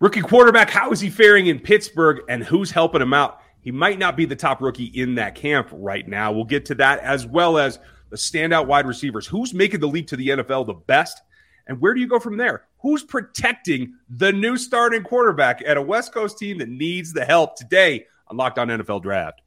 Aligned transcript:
Rookie 0.00 0.20
quarterback, 0.20 0.70
how 0.70 0.92
is 0.92 1.00
he 1.00 1.10
faring 1.10 1.48
in 1.48 1.58
Pittsburgh 1.58 2.20
and 2.28 2.44
who's 2.44 2.70
helping 2.70 3.02
him 3.02 3.12
out? 3.12 3.40
He 3.60 3.72
might 3.72 3.98
not 3.98 4.16
be 4.16 4.26
the 4.26 4.36
top 4.36 4.62
rookie 4.62 4.84
in 4.84 5.16
that 5.16 5.34
camp 5.34 5.68
right 5.72 6.06
now. 6.06 6.30
We'll 6.30 6.44
get 6.44 6.64
to 6.66 6.76
that 6.76 7.00
as 7.00 7.26
well 7.26 7.58
as 7.58 7.80
the 8.10 8.16
standout 8.16 8.68
wide 8.68 8.86
receivers. 8.86 9.26
Who's 9.26 9.52
making 9.52 9.80
the 9.80 9.88
leap 9.88 10.06
to 10.08 10.16
the 10.16 10.28
NFL 10.28 10.66
the 10.66 10.74
best? 10.74 11.20
And 11.66 11.80
where 11.80 11.94
do 11.94 12.00
you 12.00 12.06
go 12.06 12.20
from 12.20 12.36
there? 12.36 12.66
Who's 12.78 13.02
protecting 13.02 13.94
the 14.08 14.32
new 14.32 14.56
starting 14.56 15.02
quarterback 15.02 15.62
at 15.66 15.76
a 15.76 15.82
West 15.82 16.12
Coast 16.12 16.38
team 16.38 16.58
that 16.58 16.68
needs 16.68 17.12
the 17.12 17.24
help 17.24 17.56
today 17.56 18.06
on 18.28 18.36
Locked 18.36 18.60
On 18.60 18.68
NFL 18.68 19.02
Draft? 19.02 19.42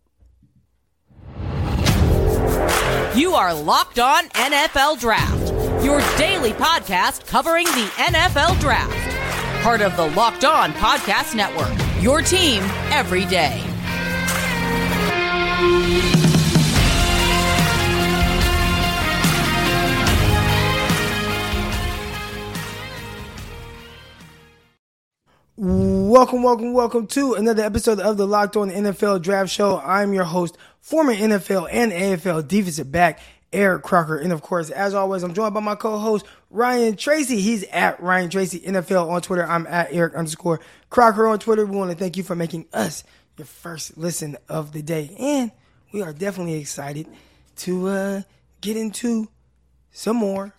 You 3.18 3.36
are 3.36 3.54
Locked 3.54 4.00
On 4.00 4.26
NFL 4.26 5.00
Draft, 5.00 5.84
your 5.84 6.02
daily 6.18 6.52
podcast 6.52 7.26
covering 7.26 7.66
the 7.68 7.90
NFL 7.96 8.60
Draft. 8.60 9.01
Part 9.62 9.82
of 9.82 9.96
the 9.96 10.08
Locked 10.08 10.44
On 10.44 10.72
Podcast 10.74 11.36
Network, 11.36 11.72
your 12.02 12.24
team 12.24 12.64
every 12.90 13.26
day. 13.26 13.62
Welcome, 25.58 26.42
welcome, 26.42 26.74
welcome 26.74 27.06
to 27.08 27.36
another 27.36 27.62
episode 27.62 28.00
of 28.00 28.18
the 28.18 28.26
Locked 28.26 28.58
On 28.58 28.72
NFL 28.72 29.22
Draft 29.22 29.52
Show. 29.52 29.80
I'm 29.80 30.12
your 30.12 30.24
host, 30.24 30.58
former 30.80 31.14
NFL 31.14 31.68
and 31.72 31.92
AFL 31.92 32.48
defensive 32.48 32.92
back, 32.92 33.20
Eric 33.54 33.84
Crocker. 33.84 34.18
And 34.18 34.32
of 34.32 34.42
course, 34.42 34.70
as 34.70 34.94
always, 34.94 35.24
I'm 35.24 35.34
joined 35.34 35.54
by 35.54 35.60
my 35.60 35.76
co-host, 35.76 36.26
Ryan 36.50 36.96
Tracy. 36.96 37.42
He's 37.42 37.64
at 37.66 38.02
Ryan 38.02 38.30
Tracy 38.30 38.60
NFL 38.60 39.10
on 39.10 39.22
Twitter. 39.22 39.46
I'm 39.46 39.68
at 39.68 39.90
Eric 39.92 40.16
underscore 40.16 40.60
Crocker 40.90 41.28
on 41.28 41.40
Twitter. 41.40 41.66
We 41.66 41.76
want 41.76 41.92
to 41.92 41.98
thank 41.98 42.18
you 42.18 42.24
for 42.24 42.36
making 42.36 42.68
us 42.74 43.04
your 43.38 43.46
first 43.46 43.98
listen 43.98 44.38
of 44.48 44.72
the 44.74 44.82
day. 44.82 45.16
And 45.20 45.52
we 45.92 46.02
are 46.02 46.14
definitely 46.14 46.56
excited 46.56 47.08
to 47.58 47.88
uh, 47.88 48.22
get 48.62 48.78
into 48.78 49.28
some 49.92 50.16
more 50.16 50.54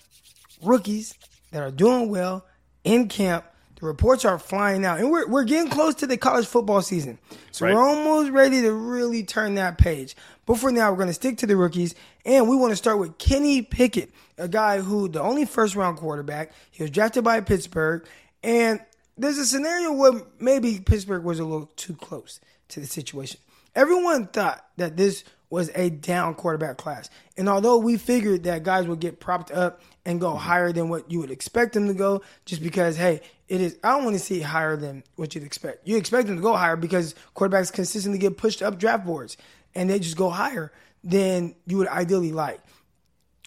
rookies 0.62 1.14
that 1.50 1.62
are 1.62 1.70
doing 1.70 2.10
well 2.10 2.46
in 2.84 3.08
camp 3.08 3.44
the 3.82 3.88
reports 3.88 4.24
are 4.24 4.38
flying 4.38 4.84
out, 4.84 5.00
and 5.00 5.10
we're 5.10 5.26
we're 5.26 5.42
getting 5.42 5.68
close 5.68 5.96
to 5.96 6.06
the 6.06 6.16
college 6.16 6.46
football 6.46 6.82
season, 6.82 7.18
so 7.50 7.66
right. 7.66 7.74
we're 7.74 7.82
almost 7.82 8.30
ready 8.30 8.62
to 8.62 8.72
really 8.72 9.24
turn 9.24 9.56
that 9.56 9.76
page. 9.76 10.14
But 10.46 10.58
for 10.58 10.70
now, 10.70 10.88
we're 10.92 10.98
going 10.98 11.08
to 11.08 11.14
stick 11.14 11.38
to 11.38 11.48
the 11.48 11.56
rookies, 11.56 11.96
and 12.24 12.48
we 12.48 12.54
want 12.54 12.70
to 12.70 12.76
start 12.76 13.00
with 13.00 13.18
Kenny 13.18 13.60
Pickett, 13.60 14.12
a 14.38 14.46
guy 14.46 14.80
who 14.80 15.08
the 15.08 15.20
only 15.20 15.46
first 15.46 15.74
round 15.74 15.98
quarterback. 15.98 16.52
He 16.70 16.84
was 16.84 16.92
drafted 16.92 17.24
by 17.24 17.40
Pittsburgh, 17.40 18.06
and 18.44 18.78
there's 19.18 19.38
a 19.38 19.44
scenario 19.44 19.90
where 19.90 20.12
maybe 20.38 20.78
Pittsburgh 20.78 21.24
was 21.24 21.40
a 21.40 21.44
little 21.44 21.66
too 21.74 21.96
close 21.96 22.38
to 22.68 22.78
the 22.78 22.86
situation. 22.86 23.40
Everyone 23.74 24.28
thought 24.28 24.64
that 24.76 24.96
this 24.96 25.24
was 25.52 25.70
a 25.74 25.90
down 25.90 26.34
quarterback 26.34 26.78
class. 26.78 27.10
And 27.36 27.46
although 27.46 27.76
we 27.76 27.98
figured 27.98 28.44
that 28.44 28.62
guys 28.62 28.86
would 28.86 29.00
get 29.00 29.20
propped 29.20 29.52
up 29.52 29.82
and 30.02 30.18
go 30.18 30.30
mm-hmm. 30.30 30.38
higher 30.38 30.72
than 30.72 30.88
what 30.88 31.10
you 31.10 31.20
would 31.20 31.30
expect 31.30 31.74
them 31.74 31.88
to 31.88 31.94
go, 31.94 32.22
just 32.46 32.62
because, 32.62 32.96
hey, 32.96 33.20
it 33.48 33.60
is, 33.60 33.76
I 33.84 33.90
don't 33.90 34.04
want 34.04 34.16
to 34.16 34.18
see 34.18 34.40
higher 34.40 34.78
than 34.78 35.04
what 35.16 35.34
you'd 35.34 35.44
expect. 35.44 35.86
You 35.86 35.98
expect 35.98 36.28
them 36.28 36.36
to 36.36 36.42
go 36.42 36.56
higher 36.56 36.76
because 36.76 37.14
quarterbacks 37.36 37.70
consistently 37.70 38.18
get 38.18 38.38
pushed 38.38 38.62
up 38.62 38.78
draft 38.78 39.04
boards 39.04 39.36
and 39.74 39.90
they 39.90 39.98
just 39.98 40.16
go 40.16 40.30
higher 40.30 40.72
than 41.04 41.54
you 41.66 41.76
would 41.76 41.88
ideally 41.88 42.32
like. 42.32 42.60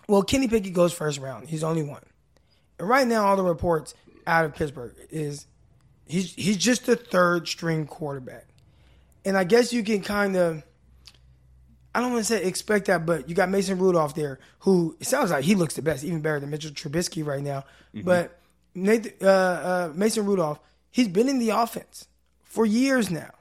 Well, 0.07 0.21
Kenny 0.21 0.47
Pickett 0.47 0.73
goes 0.73 0.93
first 0.93 1.19
round. 1.19 1.49
He's 1.49 1.63
only 1.63 1.81
one. 1.81 2.03
And 2.77 2.87
right 2.87 3.07
now, 3.07 3.25
all 3.25 3.35
the 3.35 3.43
reports 3.43 3.95
out 4.27 4.45
of 4.45 4.53
Pittsburgh 4.53 4.93
is 5.09 5.47
he's 6.05 6.35
he's 6.35 6.57
just 6.57 6.85
the 6.85 6.95
third 6.95 7.47
string 7.47 7.87
quarterback. 7.87 8.45
And 9.25 9.35
I 9.35 9.43
guess 9.43 9.73
you 9.73 9.83
can 9.83 10.01
kind 10.03 10.35
of 10.35 10.63
I 11.95 12.01
don't 12.01 12.11
want 12.11 12.25
to 12.25 12.33
say 12.33 12.43
expect 12.43 12.87
that, 12.87 13.05
but 13.05 13.29
you 13.29 13.35
got 13.35 13.47
Mason 13.47 13.79
Rudolph 13.79 14.15
there, 14.15 14.37
who 14.59 14.97
it 14.99 15.07
sounds 15.07 15.31
like 15.31 15.45
he 15.45 15.55
looks 15.55 15.75
the 15.75 15.81
best, 15.81 16.03
even 16.03 16.19
better 16.19 16.41
than 16.41 16.49
Mitchell 16.49 16.71
Trubisky 16.71 17.25
right 17.25 17.41
now. 17.41 17.63
Mm-hmm. 17.95 18.01
But 18.01 18.37
Nathan, 18.75 19.13
uh, 19.21 19.29
uh, 19.29 19.93
Mason 19.95 20.25
Rudolph, 20.25 20.59
he's 20.91 21.07
been 21.07 21.29
in 21.29 21.39
the 21.39 21.51
offense 21.51 22.09
for 22.43 22.65
years 22.65 23.09
now, 23.09 23.31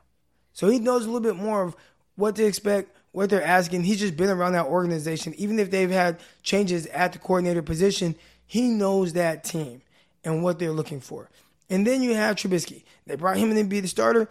so 0.52 0.68
he 0.68 0.78
knows 0.78 1.02
a 1.02 1.06
little 1.06 1.20
bit 1.20 1.34
more 1.34 1.64
of 1.64 1.74
what 2.14 2.36
to 2.36 2.44
expect, 2.44 2.96
what 3.10 3.28
they're 3.28 3.42
asking. 3.42 3.82
He's 3.82 3.98
just 3.98 4.16
been 4.16 4.30
around 4.30 4.52
that 4.52 4.66
organization, 4.66 5.34
even 5.36 5.58
if 5.58 5.72
they've 5.72 5.90
had 5.90 6.20
changes 6.44 6.86
at 6.86 7.12
the 7.12 7.18
coordinator 7.18 7.60
position. 7.62 8.14
He 8.46 8.68
knows 8.68 9.14
that 9.14 9.42
team 9.42 9.82
and 10.22 10.44
what 10.44 10.60
they're 10.60 10.70
looking 10.70 11.00
for. 11.00 11.28
And 11.68 11.84
then 11.84 12.02
you 12.02 12.14
have 12.14 12.36
Trubisky. 12.36 12.84
They 13.04 13.16
brought 13.16 13.36
him 13.36 13.50
in 13.50 13.56
to 13.56 13.64
be 13.64 13.80
the 13.80 13.88
starter. 13.88 14.28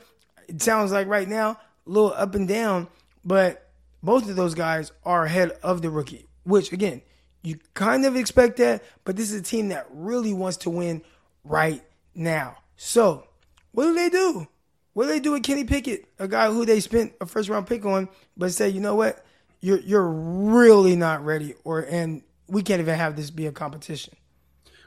It 0.48 0.62
sounds 0.62 0.94
like 0.94 1.08
right 1.08 1.28
now 1.28 1.60
a 1.86 1.90
little 1.90 2.14
up 2.14 2.36
and 2.36 2.48
down, 2.48 2.88
but 3.26 3.63
both 4.04 4.30
of 4.30 4.36
those 4.36 4.54
guys 4.54 4.92
are 5.04 5.24
ahead 5.24 5.52
of 5.64 5.82
the 5.82 5.90
rookie, 5.90 6.28
which 6.44 6.72
again, 6.74 7.02
you 7.42 7.58
kind 7.74 8.06
of 8.06 8.16
expect 8.16 8.58
that, 8.58 8.84
but 9.06 9.16
this 9.16 9.32
is 9.32 9.40
a 9.40 9.44
team 9.44 9.70
that 9.70 9.88
really 9.90 10.34
wants 10.34 10.58
to 10.58 10.70
win 10.70 11.02
right 11.44 11.82
now. 12.14 12.58
So, 12.76 13.28
what 13.72 13.86
do 13.86 13.96
they 13.96 14.10
do? 14.10 14.48
What 14.94 15.06
do 15.06 15.10
they 15.10 15.20
do 15.20 15.32
with 15.32 15.44
Kenny 15.44 15.64
Pickett, 15.64 16.06
a 16.20 16.28
guy 16.28 16.52
who 16.52 16.66
they 16.66 16.80
spent 16.80 17.14
a 17.20 17.26
first 17.26 17.50
round 17.50 17.66
pick 17.66 17.86
on, 17.86 18.10
but 18.38 18.52
say, 18.52 18.70
you 18.70 18.80
know 18.80 18.96
what, 18.96 19.26
you're 19.62 19.80
you're 19.80 20.08
really 20.08 20.96
not 20.96 21.24
ready, 21.26 21.56
or 21.64 21.80
and 21.80 22.22
we 22.48 22.62
can't 22.62 22.82
even 22.82 22.96
have 22.96 23.16
this 23.16 23.32
be 23.32 23.48
a 23.48 23.52
competition. 23.52 24.14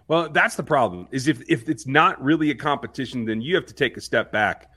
Well, 0.09 0.28
that's 0.28 0.55
the 0.55 0.62
problem. 0.62 1.09
Is 1.10 1.26
if 1.26 1.43
if 1.49 1.69
it's 1.69 1.87
not 1.87 2.22
really 2.22 2.50
a 2.50 2.55
competition, 2.55 3.25
then 3.25 3.41
you 3.41 3.56
have 3.56 3.66
to 3.66 3.75
take 3.75 3.97
a 3.97 4.00
step 4.00 4.31
back 4.31 4.71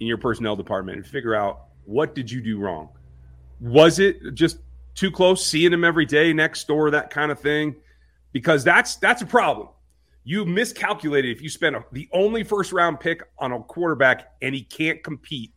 in 0.00 0.06
your 0.06 0.18
personnel 0.18 0.56
department 0.56 0.98
and 0.98 1.06
figure 1.06 1.34
out 1.34 1.62
what 1.84 2.14
did 2.14 2.30
you 2.30 2.42
do 2.42 2.58
wrong 2.58 2.90
was 3.60 3.98
it 3.98 4.34
just 4.34 4.58
too 4.94 5.10
close, 5.10 5.44
seeing 5.44 5.72
him 5.72 5.84
every 5.84 6.06
day 6.06 6.32
next 6.32 6.66
door, 6.66 6.90
that 6.90 7.10
kind 7.10 7.30
of 7.30 7.38
thing? 7.40 7.76
Because 8.32 8.64
that's 8.64 8.96
that's 8.96 9.22
a 9.22 9.26
problem. 9.26 9.68
You 10.24 10.44
miscalculated 10.44 11.34
if 11.34 11.40
you 11.40 11.48
spend 11.48 11.76
a, 11.76 11.84
the 11.92 12.08
only 12.12 12.42
first 12.42 12.72
round 12.72 13.00
pick 13.00 13.22
on 13.38 13.52
a 13.52 13.60
quarterback 13.60 14.32
and 14.42 14.54
he 14.54 14.62
can't 14.62 15.02
compete 15.02 15.52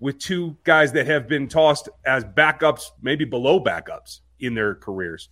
with 0.00 0.18
two 0.18 0.56
guys 0.64 0.92
that 0.92 1.06
have 1.06 1.28
been 1.28 1.48
tossed 1.48 1.88
as 2.04 2.24
backups, 2.24 2.90
maybe 3.02 3.24
below 3.24 3.62
backups 3.62 4.20
in 4.40 4.54
their 4.54 4.74
careers. 4.74 5.28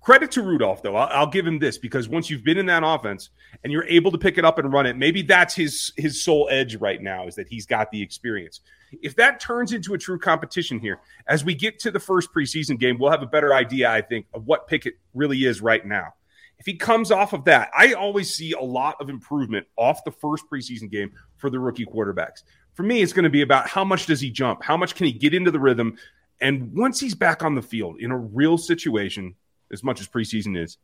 Credit 0.00 0.30
to 0.32 0.42
Rudolph, 0.42 0.82
though. 0.82 0.96
I'll, 0.96 1.08
I'll, 1.12 1.26
give 1.26 1.46
him 1.46 1.58
this 1.58 1.76
because 1.76 2.08
once 2.08 2.30
you've 2.30 2.44
been 2.44 2.56
in 2.56 2.66
that 2.66 2.82
offense 2.84 3.30
and 3.62 3.72
you're 3.72 3.84
able 3.84 4.10
to 4.12 4.18
pick 4.18 4.38
it 4.38 4.44
up 4.44 4.58
and 4.58 4.72
run 4.72 4.86
it, 4.86 4.96
maybe 4.96 5.22
that's 5.22 5.54
his 5.54 5.92
his 5.96 6.22
sole 6.22 6.48
edge 6.50 6.76
right 6.76 7.02
now 7.02 7.26
is 7.26 7.34
that 7.34 7.48
he's 7.48 7.66
got 7.66 7.90
the 7.90 8.00
experience. 8.00 8.60
If 9.02 9.16
that 9.16 9.40
turns 9.40 9.72
into 9.72 9.94
a 9.94 9.98
true 9.98 10.18
competition 10.18 10.78
here, 10.78 11.00
as 11.26 11.44
we 11.44 11.54
get 11.54 11.78
to 11.80 11.90
the 11.90 12.00
first 12.00 12.32
preseason 12.32 12.78
game, 12.78 12.98
we'll 12.98 13.10
have 13.10 13.22
a 13.22 13.26
better 13.26 13.52
idea, 13.52 13.90
I 13.90 14.00
think, 14.00 14.26
of 14.32 14.46
what 14.46 14.66
Pickett 14.66 14.94
really 15.14 15.44
is 15.44 15.60
right 15.60 15.84
now. 15.84 16.14
If 16.58 16.66
he 16.66 16.74
comes 16.74 17.10
off 17.10 17.32
of 17.32 17.44
that, 17.44 17.70
I 17.76 17.92
always 17.92 18.34
see 18.34 18.52
a 18.52 18.60
lot 18.60 18.96
of 19.00 19.10
improvement 19.10 19.66
off 19.76 20.04
the 20.04 20.10
first 20.10 20.44
preseason 20.50 20.90
game 20.90 21.12
for 21.36 21.50
the 21.50 21.60
rookie 21.60 21.86
quarterbacks. 21.86 22.42
For 22.74 22.82
me, 22.82 23.02
it's 23.02 23.12
going 23.12 23.24
to 23.24 23.30
be 23.30 23.42
about 23.42 23.68
how 23.68 23.84
much 23.84 24.06
does 24.06 24.20
he 24.20 24.30
jump? 24.30 24.62
How 24.62 24.76
much 24.76 24.94
can 24.94 25.06
he 25.06 25.12
get 25.12 25.34
into 25.34 25.50
the 25.50 25.60
rhythm? 25.60 25.98
And 26.40 26.72
once 26.74 26.98
he's 26.98 27.14
back 27.14 27.42
on 27.42 27.54
the 27.54 27.62
field 27.62 28.00
in 28.00 28.10
a 28.10 28.16
real 28.16 28.58
situation, 28.58 29.34
as 29.72 29.82
much 29.82 30.00
as 30.00 30.08
preseason 30.08 30.56
is, 30.56 30.78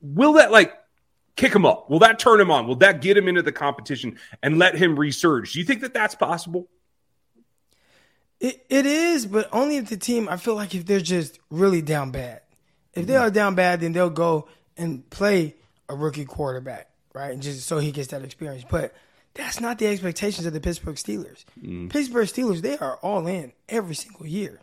will 0.00 0.34
that 0.34 0.52
like 0.52 0.74
kick 1.36 1.54
him 1.54 1.66
up? 1.66 1.90
Will 1.90 2.00
that 2.00 2.18
turn 2.18 2.40
him 2.40 2.50
on? 2.50 2.66
Will 2.66 2.76
that 2.76 3.00
get 3.00 3.16
him 3.16 3.28
into 3.28 3.42
the 3.42 3.52
competition 3.52 4.18
and 4.42 4.58
let 4.58 4.76
him 4.76 4.96
resurge? 4.96 5.52
Do 5.52 5.58
you 5.58 5.64
think 5.64 5.80
that 5.80 5.94
that's 5.94 6.14
possible? 6.14 6.68
It, 8.40 8.64
it 8.68 8.86
is, 8.86 9.26
but 9.26 9.48
only 9.52 9.76
if 9.76 9.88
the 9.88 9.96
team, 9.96 10.28
I 10.28 10.36
feel 10.36 10.54
like 10.54 10.74
if 10.74 10.84
they're 10.84 11.00
just 11.00 11.38
really 11.50 11.82
down 11.82 12.10
bad. 12.10 12.42
If 12.92 13.06
they 13.06 13.16
are 13.16 13.30
down 13.30 13.54
bad, 13.54 13.80
then 13.80 13.92
they'll 13.92 14.10
go 14.10 14.48
and 14.76 15.08
play 15.10 15.56
a 15.88 15.96
rookie 15.96 16.24
quarterback, 16.24 16.90
right? 17.12 17.32
And 17.32 17.42
just 17.42 17.66
so 17.66 17.78
he 17.78 17.90
gets 17.90 18.08
that 18.08 18.22
experience. 18.22 18.64
But 18.68 18.94
that's 19.34 19.60
not 19.60 19.78
the 19.78 19.86
expectations 19.86 20.46
of 20.46 20.52
the 20.52 20.60
Pittsburgh 20.60 20.96
Steelers. 20.96 21.44
Mm. 21.60 21.90
Pittsburgh 21.90 22.28
Steelers, 22.28 22.60
they 22.62 22.78
are 22.78 22.96
all 22.96 23.26
in 23.26 23.52
every 23.68 23.94
single 23.94 24.26
year. 24.26 24.60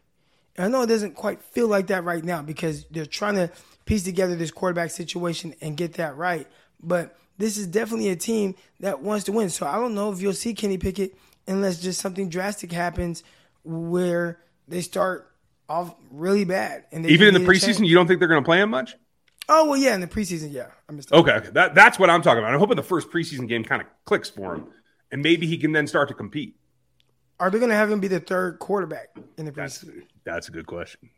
I 0.58 0.68
know 0.68 0.82
it 0.82 0.88
doesn't 0.88 1.16
quite 1.16 1.42
feel 1.42 1.68
like 1.68 1.88
that 1.88 2.04
right 2.04 2.24
now 2.24 2.42
because 2.42 2.86
they're 2.86 3.06
trying 3.06 3.36
to 3.36 3.50
piece 3.86 4.04
together 4.04 4.36
this 4.36 4.52
quarterback 4.52 4.92
situation 4.92 5.56
and 5.62 5.78
get 5.78 5.94
that 5.94 6.16
right. 6.18 6.48
But 6.82 7.18
this 7.38 7.58
is 7.58 7.68
definitely 7.68 8.10
a 8.10 8.16
team 8.16 8.56
that 8.80 9.02
wants 9.02 9.26
to 9.26 9.32
win. 9.32 9.50
So 9.50 9.66
I 9.66 9.76
don't 9.76 9.96
know 9.96 10.12
if 10.12 10.22
you'll 10.22 10.34
see 10.34 10.54
Kenny 10.54 10.78
Pickett 10.78 11.16
unless 11.48 11.80
just 11.80 12.00
something 12.00 12.30
drastic 12.30 12.72
happens 12.72 13.24
where 13.64 14.40
they 14.68 14.82
start 14.82 15.32
off 15.70 15.96
really 16.12 16.46
bad. 16.46 16.86
And 16.92 17.06
even 17.06 17.28
in 17.28 17.34
the 17.34 17.48
preseason, 17.50 17.88
you 17.88 17.96
don't 17.96 18.08
think 18.08 18.20
they're 18.20 18.28
going 18.28 18.44
to 18.44 18.46
play 18.46 18.62
him 18.62 18.70
much? 18.70 18.96
Oh 19.50 19.70
well, 19.70 19.78
yeah, 19.78 19.96
in 19.96 20.02
the 20.02 20.08
preseason, 20.08 20.54
yeah. 20.54 20.68
I 20.88 20.92
missed 20.94 21.12
okay, 21.12 21.32
okay. 21.32 21.50
That, 21.50 21.76
that's 21.76 21.98
what 22.00 22.10
I'm 22.10 22.22
talking 22.22 22.40
about. 22.40 22.54
I'm 22.54 22.60
hoping 22.60 22.76
the 22.76 22.84
first 22.84 23.10
preseason 23.10 23.48
game 23.48 23.64
kind 23.64 23.82
of 23.82 23.88
clicks 24.06 24.30
for 24.30 24.56
him, 24.56 24.68
and 25.12 25.22
maybe 25.22 25.48
he 25.48 25.58
can 25.58 25.72
then 25.72 25.88
start 25.88 26.08
to 26.10 26.14
compete. 26.14 26.56
Are 27.40 27.50
they 27.50 27.58
going 27.58 27.70
to 27.70 27.76
have 27.76 27.92
him 27.92 28.00
be 28.00 28.08
the 28.08 28.20
third 28.20 28.60
quarterback 28.60 29.10
in 29.38 29.46
the 29.46 29.52
preseason? 29.52 29.56
That's, 29.96 30.08
that's 30.24 30.48
a 30.48 30.52
good 30.52 30.68
question. 30.68 31.10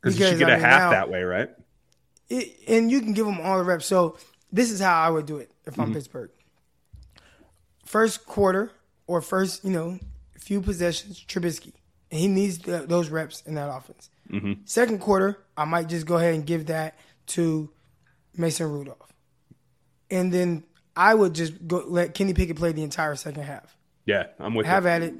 Because 0.00 0.18
you 0.18 0.26
should 0.26 0.38
get 0.38 0.50
I 0.50 0.56
mean, 0.56 0.64
a 0.64 0.66
half 0.66 0.80
now, 0.80 0.90
that 0.90 1.10
way, 1.10 1.22
right? 1.22 1.50
It, 2.28 2.56
and 2.68 2.90
you 2.90 3.00
can 3.00 3.12
give 3.12 3.26
them 3.26 3.40
all 3.40 3.58
the 3.58 3.64
reps. 3.64 3.86
So 3.86 4.16
this 4.52 4.70
is 4.70 4.80
how 4.80 5.00
I 5.00 5.10
would 5.10 5.26
do 5.26 5.38
it 5.38 5.50
if 5.66 5.78
I'm 5.78 5.86
mm-hmm. 5.86 5.94
Pittsburgh. 5.94 6.30
first 7.84 8.26
quarter 8.26 8.70
or 9.06 9.20
first, 9.20 9.64
you 9.64 9.70
know, 9.70 9.98
few 10.38 10.60
possessions, 10.60 11.24
Trubisky. 11.26 11.72
And 12.10 12.20
he 12.20 12.28
needs 12.28 12.58
the, 12.58 12.86
those 12.86 13.08
reps 13.10 13.42
in 13.42 13.54
that 13.54 13.68
offense. 13.68 14.10
Mm-hmm. 14.30 14.52
Second 14.64 15.00
quarter, 15.00 15.38
I 15.56 15.64
might 15.64 15.88
just 15.88 16.06
go 16.06 16.16
ahead 16.16 16.34
and 16.34 16.46
give 16.46 16.66
that 16.66 16.98
to 17.28 17.70
Mason 18.36 18.70
Rudolph. 18.70 19.12
And 20.10 20.32
then 20.32 20.64
I 20.96 21.14
would 21.14 21.34
just 21.34 21.66
go 21.66 21.84
let 21.86 22.14
Kenny 22.14 22.34
Pickett 22.34 22.56
play 22.56 22.72
the 22.72 22.82
entire 22.82 23.14
second 23.16 23.42
half. 23.42 23.76
Yeah, 24.06 24.28
I'm 24.38 24.54
with 24.54 24.66
Have 24.66 24.84
you. 24.84 24.90
at 24.90 25.02
it, 25.02 25.14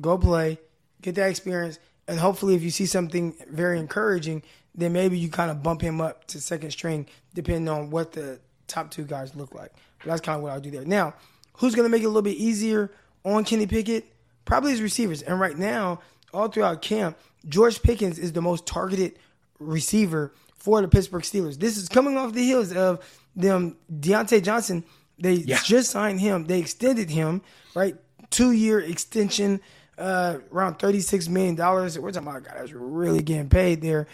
go 0.00 0.16
play, 0.16 0.58
get 1.02 1.16
that 1.16 1.28
experience, 1.28 1.78
and 2.08 2.18
hopefully, 2.18 2.54
if 2.54 2.62
you 2.62 2.70
see 2.70 2.86
something 2.86 3.34
very 3.50 3.78
encouraging, 3.78 4.42
then 4.74 4.92
maybe 4.92 5.18
you 5.18 5.28
kind 5.28 5.50
of 5.50 5.62
bump 5.62 5.80
him 5.82 6.00
up 6.00 6.26
to 6.28 6.40
second 6.40 6.70
string, 6.70 7.06
depending 7.34 7.68
on 7.68 7.90
what 7.90 8.12
the 8.12 8.40
top 8.66 8.90
two 8.90 9.04
guys 9.04 9.34
look 9.36 9.54
like. 9.54 9.72
But 9.98 10.06
that's 10.06 10.20
kind 10.20 10.36
of 10.36 10.42
what 10.42 10.52
I'll 10.52 10.60
do 10.60 10.70
there. 10.70 10.84
Now, 10.84 11.14
who's 11.54 11.74
going 11.74 11.84
to 11.86 11.90
make 11.90 12.02
it 12.02 12.06
a 12.06 12.08
little 12.08 12.22
bit 12.22 12.36
easier 12.36 12.90
on 13.24 13.44
Kenny 13.44 13.66
Pickett? 13.66 14.06
Probably 14.44 14.70
his 14.72 14.80
receivers. 14.82 15.22
And 15.22 15.38
right 15.38 15.56
now, 15.56 16.00
all 16.32 16.48
throughout 16.48 16.82
camp, 16.82 17.18
George 17.48 17.82
Pickens 17.82 18.18
is 18.18 18.32
the 18.32 18.42
most 18.42 18.66
targeted 18.66 19.18
receiver 19.58 20.32
for 20.56 20.80
the 20.80 20.88
Pittsburgh 20.88 21.22
Steelers. 21.22 21.58
This 21.58 21.76
is 21.76 21.88
coming 21.88 22.16
off 22.16 22.32
the 22.32 22.42
heels 22.42 22.72
of 22.72 23.04
them 23.36 23.76
Diontae 23.92 24.42
Johnson. 24.42 24.84
They 25.18 25.34
Yeah. 25.34 25.60
just 25.64 25.90
signed 25.90 26.20
him. 26.20 26.44
They 26.46 26.58
extended 26.58 27.10
him, 27.10 27.42
right? 27.74 27.96
Two 28.30 28.52
year 28.52 28.80
extension, 28.80 29.60
uh, 30.02 30.38
around 30.50 30.78
$36 30.78 31.28
million. 31.28 31.54
We're 31.56 31.88
talking 32.10 32.28
about 32.28 32.38
a 32.38 32.40
guy 32.40 32.54
that's 32.58 32.72
really 32.72 33.22
getting 33.22 33.48
paid 33.48 33.80
there. 33.80 34.08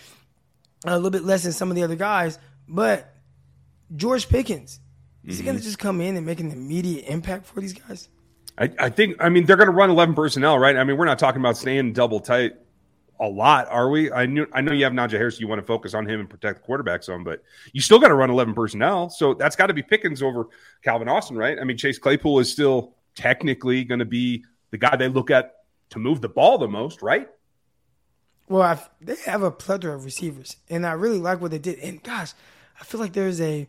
A 0.85 0.95
little 0.95 1.11
bit 1.11 1.25
less 1.25 1.43
than 1.43 1.53
some 1.53 1.71
of 1.71 1.77
the 1.77 1.83
other 1.83 1.97
guys. 1.97 2.39
But 2.69 3.13
George 3.97 4.29
Pickens, 4.29 4.81
is 5.25 5.39
he 5.39 5.45
going 5.45 5.57
to 5.57 5.63
just 5.63 5.79
come 5.79 6.01
in 6.01 6.17
and 6.17 6.25
make 6.25 6.41
an 6.41 6.51
immediate 6.51 7.07
impact 7.09 7.47
for 7.47 7.61
these 7.61 7.73
guys? 7.73 8.09
I, 8.59 8.71
I 8.79 8.91
think. 8.91 9.17
I 9.19 9.29
mean, 9.29 9.47
they're 9.47 9.57
going 9.57 9.69
to 9.69 9.75
run 9.75 9.91
11 9.91 10.15
personnel, 10.15 10.59
right? 10.59 10.77
I 10.77 10.85
mean, 10.85 10.97
we're 10.97 11.07
not 11.07 11.19
talking 11.19 11.41
about 11.41 11.57
staying 11.57 11.95
double 11.95 12.21
tight 12.21 12.53
a 13.19 13.27
lot, 13.27 13.67
are 13.69 13.89
we? 13.89 14.13
I 14.13 14.27
knew. 14.27 14.47
I 14.53 14.61
know 14.61 14.73
you 14.73 14.85
have 14.85 14.93
Najee 14.93 15.13
Harris. 15.13 15.41
You 15.41 15.49
want 15.49 15.61
to 15.61 15.67
focus 15.67 15.95
on 15.95 16.09
him 16.09 16.21
and 16.21 16.31
protect 16.31 16.61
the 16.61 16.65
quarterback 16.65 17.03
some, 17.03 17.25
but 17.25 17.43
you 17.73 17.81
still 17.81 17.99
got 17.99 18.09
to 18.09 18.15
run 18.15 18.31
11 18.31 18.55
personnel. 18.55 19.11
So 19.11 19.35
that's 19.35 19.57
got 19.57 19.67
to 19.67 19.75
be 19.75 19.83
Pickens 19.83 20.23
over 20.23 20.49
Calvin 20.83 21.09
Austin, 21.09 21.37
right? 21.37 21.59
I 21.59 21.65
mean, 21.65 21.77
Chase 21.77 21.99
Claypool 21.99 22.39
is 22.41 22.51
still 22.51 22.95
technically 23.15 23.85
going 23.85 23.99
to 23.99 24.05
be 24.05 24.45
the 24.71 24.79
guy 24.79 24.95
they 24.97 25.09
look 25.09 25.31
at 25.31 25.58
to 25.91 25.99
move 25.99 26.21
the 26.21 26.29
ball 26.29 26.59
the 26.59 26.69
most, 26.69 27.03
right? 27.03 27.29
Well, 28.49 28.63
i 28.63 28.79
they 29.01 29.17
have 29.27 29.43
a 29.43 29.51
plethora 29.51 29.95
of 29.95 30.05
receivers, 30.05 30.57
and 30.71 30.87
I 30.87 30.93
really 30.93 31.19
like 31.19 31.41
what 31.41 31.51
they 31.51 31.59
did. 31.59 31.79
And 31.81 32.03
gosh, 32.03 32.33
I 32.81 32.85
feel 32.85 33.01
like 33.01 33.13
there's 33.13 33.41
a 33.41 33.69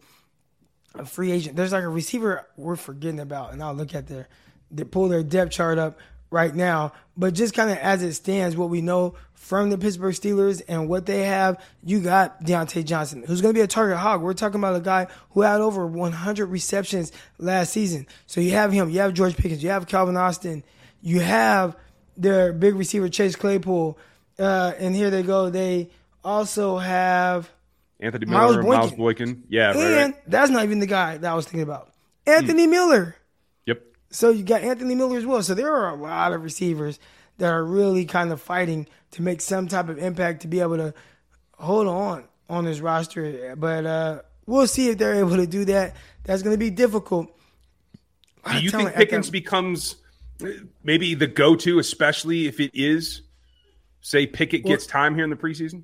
a 0.95 1.05
free 1.05 1.31
agent. 1.31 1.55
There's 1.55 1.71
like 1.71 1.83
a 1.83 1.89
receiver 1.89 2.47
we're 2.57 2.75
forgetting 2.75 3.19
about, 3.19 3.53
and 3.53 3.61
I'll 3.61 3.73
look 3.73 3.93
at 3.93 4.07
their 4.07 4.27
they 4.71 4.83
pull 4.83 5.09
their 5.09 5.23
depth 5.23 5.51
chart 5.51 5.77
up 5.77 5.99
right 6.31 6.53
now. 6.53 6.93
But 7.17 7.33
just 7.33 7.53
kind 7.53 7.69
of 7.69 7.77
as 7.77 8.03
it 8.03 8.13
stands, 8.13 8.55
what 8.55 8.69
we 8.69 8.81
know 8.81 9.15
from 9.33 9.69
the 9.69 9.77
Pittsburgh 9.77 10.13
Steelers 10.13 10.61
and 10.67 10.87
what 10.87 11.05
they 11.05 11.23
have, 11.23 11.61
you 11.83 12.01
got 12.01 12.43
Diontae 12.43 12.85
Johnson, 12.85 13.23
who's 13.25 13.41
going 13.41 13.53
to 13.53 13.57
be 13.57 13.63
a 13.63 13.67
target 13.67 13.97
hog. 13.97 14.21
We're 14.21 14.33
talking 14.33 14.59
about 14.59 14.75
a 14.75 14.81
guy 14.81 15.07
who 15.31 15.41
had 15.41 15.61
over 15.61 15.87
100 15.87 16.45
receptions 16.45 17.11
last 17.37 17.73
season. 17.73 18.05
So 18.27 18.41
you 18.41 18.51
have 18.51 18.71
him, 18.71 18.89
you 18.89 18.99
have 18.99 19.13
George 19.13 19.35
Pickens, 19.35 19.63
you 19.63 19.69
have 19.69 19.87
Calvin 19.87 20.17
Austin, 20.17 20.63
you 21.01 21.19
have 21.19 21.75
their 22.19 22.53
big 22.53 22.75
receiver 22.75 23.09
Chase 23.09 23.35
Claypool, 23.35 23.97
uh, 24.37 24.73
and 24.77 24.95
here 24.95 25.09
they 25.09 25.23
go. 25.23 25.49
They 25.49 25.89
also 26.23 26.77
have 26.77 27.49
Anthony 27.99 28.25
Miles 28.27 28.57
Miller, 28.57 28.67
Miles 28.67 28.91
Boykin. 28.91 28.97
Boykin. 28.97 29.43
Yeah, 29.49 29.71
and 29.71 30.13
right. 30.13 30.23
that's 30.29 30.51
not 30.51 30.63
even 30.63 30.79
the 30.79 30.85
guy 30.85 31.17
that 31.17 31.31
I 31.31 31.33
was 31.33 31.45
thinking 31.45 31.61
about. 31.61 31.91
Anthony 32.27 32.67
Miller. 32.67 33.15
Yep. 33.65 33.81
So 34.11 34.29
you 34.29 34.43
got 34.43 34.61
Anthony 34.61 34.95
Miller 34.95 35.17
as 35.17 35.25
well. 35.25 35.41
So 35.41 35.53
there 35.53 35.73
are 35.73 35.89
a 35.89 35.95
lot 35.95 36.33
of 36.33 36.43
receivers 36.43 36.99
that 37.37 37.51
are 37.51 37.63
really 37.63 38.05
kind 38.05 38.31
of 38.31 38.41
fighting 38.41 38.87
to 39.11 39.21
make 39.21 39.41
some 39.41 39.67
type 39.67 39.89
of 39.89 39.97
impact 39.97 40.41
to 40.41 40.47
be 40.47 40.59
able 40.59 40.77
to 40.77 40.93
hold 41.53 41.87
on 41.87 42.25
on 42.49 42.65
this 42.65 42.79
roster. 42.79 43.55
But 43.57 43.85
uh, 43.85 44.21
we'll 44.45 44.67
see 44.67 44.89
if 44.89 44.97
they're 44.97 45.15
able 45.15 45.37
to 45.37 45.47
do 45.47 45.65
that. 45.65 45.95
That's 46.23 46.43
going 46.43 46.53
to 46.53 46.59
be 46.59 46.69
difficult. 46.69 47.35
Do 48.51 48.59
you 48.59 48.69
think 48.69 48.93
Pickens 48.93 49.29
becomes 49.29 49.95
maybe 50.83 51.15
the 51.15 51.27
go-to, 51.27 51.79
especially 51.79 52.47
if 52.47 52.59
it 52.59 52.71
is, 52.73 53.21
say, 54.01 54.25
Pickett 54.25 54.63
gets 54.63 54.85
time 54.85 55.15
here 55.15 55.23
in 55.23 55.29
the 55.29 55.35
preseason? 55.35 55.83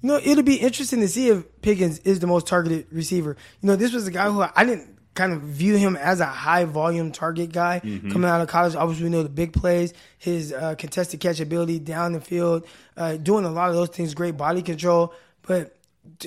You 0.00 0.10
know, 0.10 0.20
it'll 0.22 0.44
be 0.44 0.56
interesting 0.56 1.00
to 1.00 1.08
see 1.08 1.28
if 1.28 1.44
Pickens 1.60 1.98
is 2.00 2.20
the 2.20 2.26
most 2.26 2.46
targeted 2.46 2.86
receiver. 2.92 3.36
You 3.60 3.66
know, 3.66 3.76
this 3.76 3.92
was 3.92 4.06
a 4.06 4.12
guy 4.12 4.30
who 4.30 4.42
I 4.42 4.64
didn't 4.64 4.96
kind 5.14 5.32
of 5.32 5.42
view 5.42 5.74
him 5.76 5.96
as 5.96 6.20
a 6.20 6.26
high 6.26 6.64
volume 6.64 7.10
target 7.10 7.52
guy 7.52 7.80
coming 7.80 8.24
out 8.24 8.40
of 8.40 8.46
college. 8.46 8.76
Obviously, 8.76 9.04
we 9.04 9.10
know 9.10 9.24
the 9.24 9.28
big 9.28 9.52
plays, 9.52 9.92
his 10.18 10.52
uh, 10.52 10.76
contested 10.76 11.18
catch 11.18 11.40
ability 11.40 11.80
down 11.80 12.12
the 12.12 12.20
field, 12.20 12.64
uh, 12.96 13.16
doing 13.16 13.44
a 13.44 13.50
lot 13.50 13.70
of 13.70 13.74
those 13.74 13.88
things, 13.88 14.14
great 14.14 14.36
body 14.36 14.62
control. 14.62 15.12
But 15.42 15.76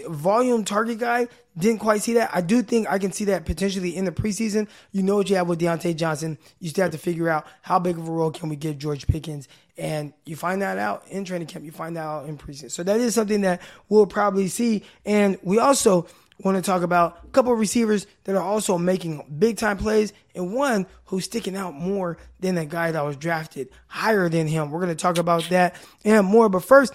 volume 0.07 0.65
target 0.65 0.99
guy 0.99 1.27
didn't 1.57 1.79
quite 1.79 2.01
see 2.01 2.13
that. 2.13 2.29
I 2.33 2.41
do 2.41 2.61
think 2.61 2.89
I 2.89 2.97
can 2.97 3.11
see 3.11 3.25
that 3.25 3.45
potentially 3.45 3.95
in 3.95 4.05
the 4.05 4.11
preseason. 4.11 4.67
You 4.91 5.03
know 5.03 5.17
what 5.17 5.29
you 5.29 5.35
have 5.35 5.47
with 5.47 5.59
Diontae 5.59 5.95
Johnson. 5.95 6.37
You 6.59 6.69
still 6.69 6.83
have 6.83 6.91
to 6.91 6.97
figure 6.97 7.29
out 7.29 7.45
how 7.61 7.77
big 7.79 7.97
of 7.97 8.07
a 8.07 8.11
role 8.11 8.31
can 8.31 8.49
we 8.49 8.55
give 8.55 8.77
George 8.77 9.05
Pickens, 9.07 9.47
and 9.77 10.13
you 10.25 10.35
find 10.35 10.61
that 10.61 10.77
out 10.77 11.07
in 11.09 11.25
training 11.25 11.47
camp. 11.47 11.65
You 11.65 11.71
find 11.71 11.97
that 11.97 12.05
out 12.05 12.25
in 12.27 12.37
preseason. 12.37 12.71
So 12.71 12.83
that 12.83 12.99
is 12.99 13.15
something 13.15 13.41
that 13.41 13.61
we'll 13.89 14.07
probably 14.07 14.47
see. 14.47 14.83
And 15.05 15.37
we 15.43 15.59
also 15.59 16.07
want 16.39 16.55
to 16.55 16.61
talk 16.61 16.81
about 16.81 17.19
a 17.23 17.27
couple 17.27 17.53
of 17.53 17.59
receivers 17.59 18.07
that 18.23 18.35
are 18.35 18.41
also 18.41 18.77
making 18.77 19.23
big 19.37 19.57
time 19.57 19.77
plays, 19.77 20.13
and 20.33 20.53
one 20.53 20.87
who's 21.05 21.25
sticking 21.25 21.55
out 21.55 21.73
more 21.73 22.17
than 22.39 22.55
the 22.55 22.65
guy 22.65 22.91
that 22.91 23.03
was 23.03 23.17
drafted 23.17 23.69
higher 23.87 24.29
than 24.29 24.47
him. 24.47 24.71
We're 24.71 24.79
going 24.79 24.95
to 24.95 24.95
talk 24.95 25.17
about 25.17 25.43
that 25.49 25.75
and 26.05 26.25
more. 26.25 26.49
But 26.49 26.63
first, 26.63 26.93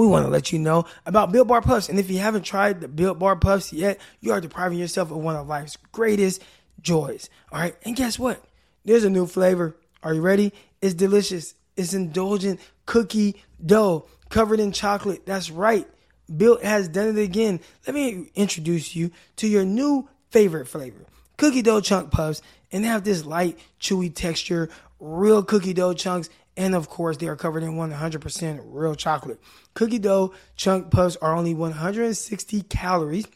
we 0.00 0.06
want 0.06 0.24
to 0.24 0.30
let 0.30 0.52
you 0.52 0.58
know 0.58 0.84
about 1.04 1.32
Built 1.32 1.48
Bar 1.48 1.62
Puffs. 1.62 1.88
And 1.88 1.98
if 1.98 2.10
you 2.10 2.18
haven't 2.18 2.42
tried 2.42 2.80
the 2.80 2.88
Built 2.88 3.18
Bar 3.18 3.36
Puffs 3.36 3.72
yet, 3.72 4.00
you 4.20 4.32
are 4.32 4.40
depriving 4.40 4.78
yourself 4.78 5.10
of 5.10 5.18
one 5.18 5.36
of 5.36 5.46
life's 5.46 5.76
greatest 5.92 6.42
joys. 6.80 7.30
All 7.52 7.58
right. 7.58 7.74
And 7.84 7.96
guess 7.96 8.18
what? 8.18 8.42
There's 8.84 9.04
a 9.04 9.10
new 9.10 9.26
flavor. 9.26 9.76
Are 10.02 10.14
you 10.14 10.20
ready? 10.20 10.52
It's 10.80 10.94
delicious. 10.94 11.54
It's 11.76 11.94
indulgent 11.94 12.60
cookie 12.86 13.42
dough 13.64 14.06
covered 14.28 14.60
in 14.60 14.72
chocolate. 14.72 15.26
That's 15.26 15.50
right. 15.50 15.86
Built 16.34 16.62
has 16.62 16.88
done 16.88 17.16
it 17.16 17.22
again. 17.22 17.60
Let 17.86 17.94
me 17.94 18.30
introduce 18.34 18.96
you 18.96 19.10
to 19.36 19.46
your 19.46 19.64
new 19.64 20.08
favorite 20.30 20.66
flavor 20.66 21.06
cookie 21.36 21.62
dough 21.62 21.80
chunk 21.80 22.10
puffs. 22.10 22.42
And 22.72 22.82
they 22.82 22.88
have 22.88 23.04
this 23.04 23.24
light, 23.24 23.58
chewy 23.80 24.14
texture, 24.14 24.68
real 24.98 25.42
cookie 25.42 25.74
dough 25.74 25.94
chunks. 25.94 26.28
And 26.56 26.74
of 26.74 26.88
course, 26.88 27.18
they 27.18 27.28
are 27.28 27.36
covered 27.36 27.62
in 27.62 27.74
100% 27.74 28.60
real 28.64 28.94
chocolate. 28.94 29.40
Cookie 29.74 29.98
dough 29.98 30.32
chunk 30.56 30.90
puffs 30.90 31.16
are 31.16 31.34
only 31.34 31.54
160 31.54 32.62
calories 32.62 33.26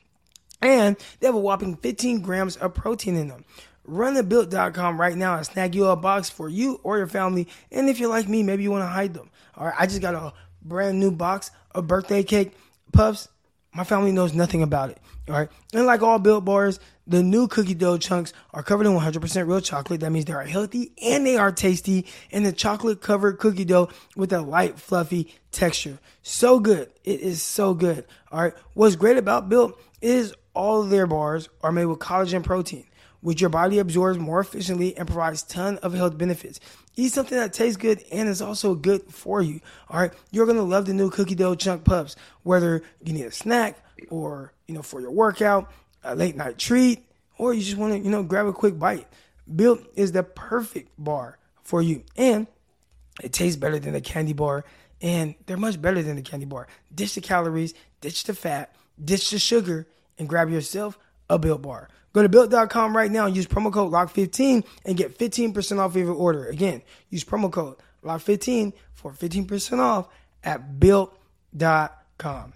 and 0.62 0.96
they 1.18 1.26
have 1.26 1.34
a 1.34 1.40
whopping 1.40 1.76
15 1.76 2.20
grams 2.20 2.56
of 2.56 2.74
protein 2.74 3.16
in 3.16 3.28
them. 3.28 3.44
Run 3.84 4.14
to 4.14 4.22
built.com 4.22 5.00
right 5.00 5.16
now 5.16 5.36
and 5.36 5.46
snag 5.46 5.74
you 5.74 5.86
a 5.86 5.96
box 5.96 6.28
for 6.30 6.48
you 6.48 6.80
or 6.82 6.98
your 6.98 7.06
family. 7.06 7.48
And 7.70 7.88
if 7.88 7.98
you're 7.98 8.10
like 8.10 8.28
me, 8.28 8.42
maybe 8.42 8.62
you 8.62 8.70
want 8.70 8.82
to 8.82 8.88
hide 8.88 9.14
them. 9.14 9.30
All 9.56 9.66
right, 9.66 9.74
I 9.78 9.86
just 9.86 10.00
got 10.00 10.14
a 10.14 10.32
brand 10.62 11.00
new 11.00 11.10
box 11.10 11.50
of 11.72 11.86
birthday 11.86 12.22
cake 12.22 12.52
puffs. 12.92 13.28
My 13.74 13.84
family 13.84 14.12
knows 14.12 14.34
nothing 14.34 14.62
about 14.62 14.90
it. 14.90 14.98
All 15.28 15.34
right, 15.34 15.48
and 15.72 15.86
like 15.86 16.02
all 16.02 16.18
built 16.18 16.44
bars, 16.44 16.80
the 17.10 17.22
new 17.24 17.48
cookie 17.48 17.74
dough 17.74 17.98
chunks 17.98 18.32
are 18.52 18.62
covered 18.62 18.86
in 18.86 18.92
100% 18.92 19.48
real 19.48 19.60
chocolate. 19.60 20.00
That 20.00 20.12
means 20.12 20.26
they 20.26 20.32
are 20.32 20.44
healthy 20.44 20.92
and 21.02 21.26
they 21.26 21.36
are 21.36 21.50
tasty. 21.50 22.06
And 22.30 22.46
the 22.46 22.52
chocolate 22.52 23.00
covered 23.00 23.38
cookie 23.38 23.64
dough 23.64 23.88
with 24.14 24.32
a 24.32 24.40
light, 24.40 24.78
fluffy 24.78 25.34
texture. 25.50 25.98
So 26.22 26.60
good. 26.60 26.92
It 27.02 27.20
is 27.20 27.42
so 27.42 27.74
good. 27.74 28.06
All 28.30 28.40
right. 28.40 28.54
What's 28.74 28.94
great 28.94 29.18
about 29.18 29.48
Built 29.48 29.80
is 30.00 30.34
all 30.54 30.82
of 30.82 30.90
their 30.90 31.08
bars 31.08 31.48
are 31.62 31.72
made 31.72 31.86
with 31.86 31.98
collagen 31.98 32.44
protein, 32.44 32.86
which 33.20 33.40
your 33.40 33.50
body 33.50 33.80
absorbs 33.80 34.18
more 34.18 34.38
efficiently 34.38 34.96
and 34.96 35.08
provides 35.08 35.42
ton 35.42 35.78
of 35.78 35.94
health 35.94 36.16
benefits. 36.16 36.60
Eat 37.00 37.14
something 37.14 37.38
that 37.38 37.54
tastes 37.54 37.78
good 37.78 38.04
and 38.12 38.28
is 38.28 38.42
also 38.42 38.75
good 38.75 39.11
for 39.11 39.40
you. 39.40 39.61
All 39.88 39.99
right, 39.99 40.12
you're 40.30 40.45
gonna 40.45 40.61
love 40.61 40.85
the 40.85 40.92
new 40.92 41.09
cookie 41.09 41.35
dough 41.35 41.54
chunk 41.54 41.83
puffs. 41.83 42.14
Whether 42.42 42.83
you 43.02 43.14
need 43.14 43.25
a 43.25 43.33
snack 43.33 43.83
or 44.11 44.52
you 44.69 44.75
know 44.75 44.83
for 44.83 45.00
your 45.00 45.11
workout, 45.11 45.73
a 46.04 46.14
late 46.14 46.37
night 46.37 46.59
treat, 46.59 47.02
or 47.38 47.54
you 47.54 47.62
just 47.62 47.78
want 47.78 47.95
to 47.95 47.99
you 48.00 48.11
know 48.11 48.23
grab 48.23 48.45
a 48.45 48.52
quick 48.52 48.78
bite. 48.78 49.09
Built 49.57 49.80
is 49.95 50.12
the 50.12 50.23
perfect 50.23 50.90
bar 50.99 51.38
for 51.62 51.80
you, 51.80 52.04
and 52.19 52.47
it 53.23 53.33
tastes 53.33 53.57
better 53.57 53.78
than 53.78 53.95
a 53.95 54.02
candy 54.02 54.35
bar, 54.35 54.66
and 55.00 55.35
they're 55.47 55.57
much 55.57 55.80
better 55.80 56.02
than 56.02 56.16
the 56.16 56.23
candy 56.23 56.45
bar. 56.45 56.69
Ditch 56.95 57.14
the 57.14 57.23
calories, 57.23 57.73
ditch 58.02 58.25
the 58.25 58.35
fat, 58.35 58.76
ditch 59.02 59.30
the 59.30 59.38
sugar, 59.38 59.87
and 60.19 60.28
grab 60.28 60.50
yourself 60.50 60.99
a 61.30 61.38
Built 61.38 61.62
bar. 61.62 61.88
Go 62.12 62.22
to 62.22 62.28
built.com 62.28 62.96
right 62.96 63.10
now 63.10 63.26
and 63.26 63.36
use 63.36 63.46
promo 63.46 63.72
code 63.72 63.92
LOCK15 63.92 64.64
and 64.84 64.96
get 64.96 65.16
15% 65.16 65.78
off 65.78 65.94
your 65.94 66.12
order. 66.12 66.46
Again, 66.46 66.82
use 67.08 67.24
promo 67.24 67.52
code 67.52 67.76
LOCK15 68.04 68.72
for 68.92 69.12
15% 69.12 69.78
off 69.78 70.08
at 70.42 70.80
built.com. 70.80 72.52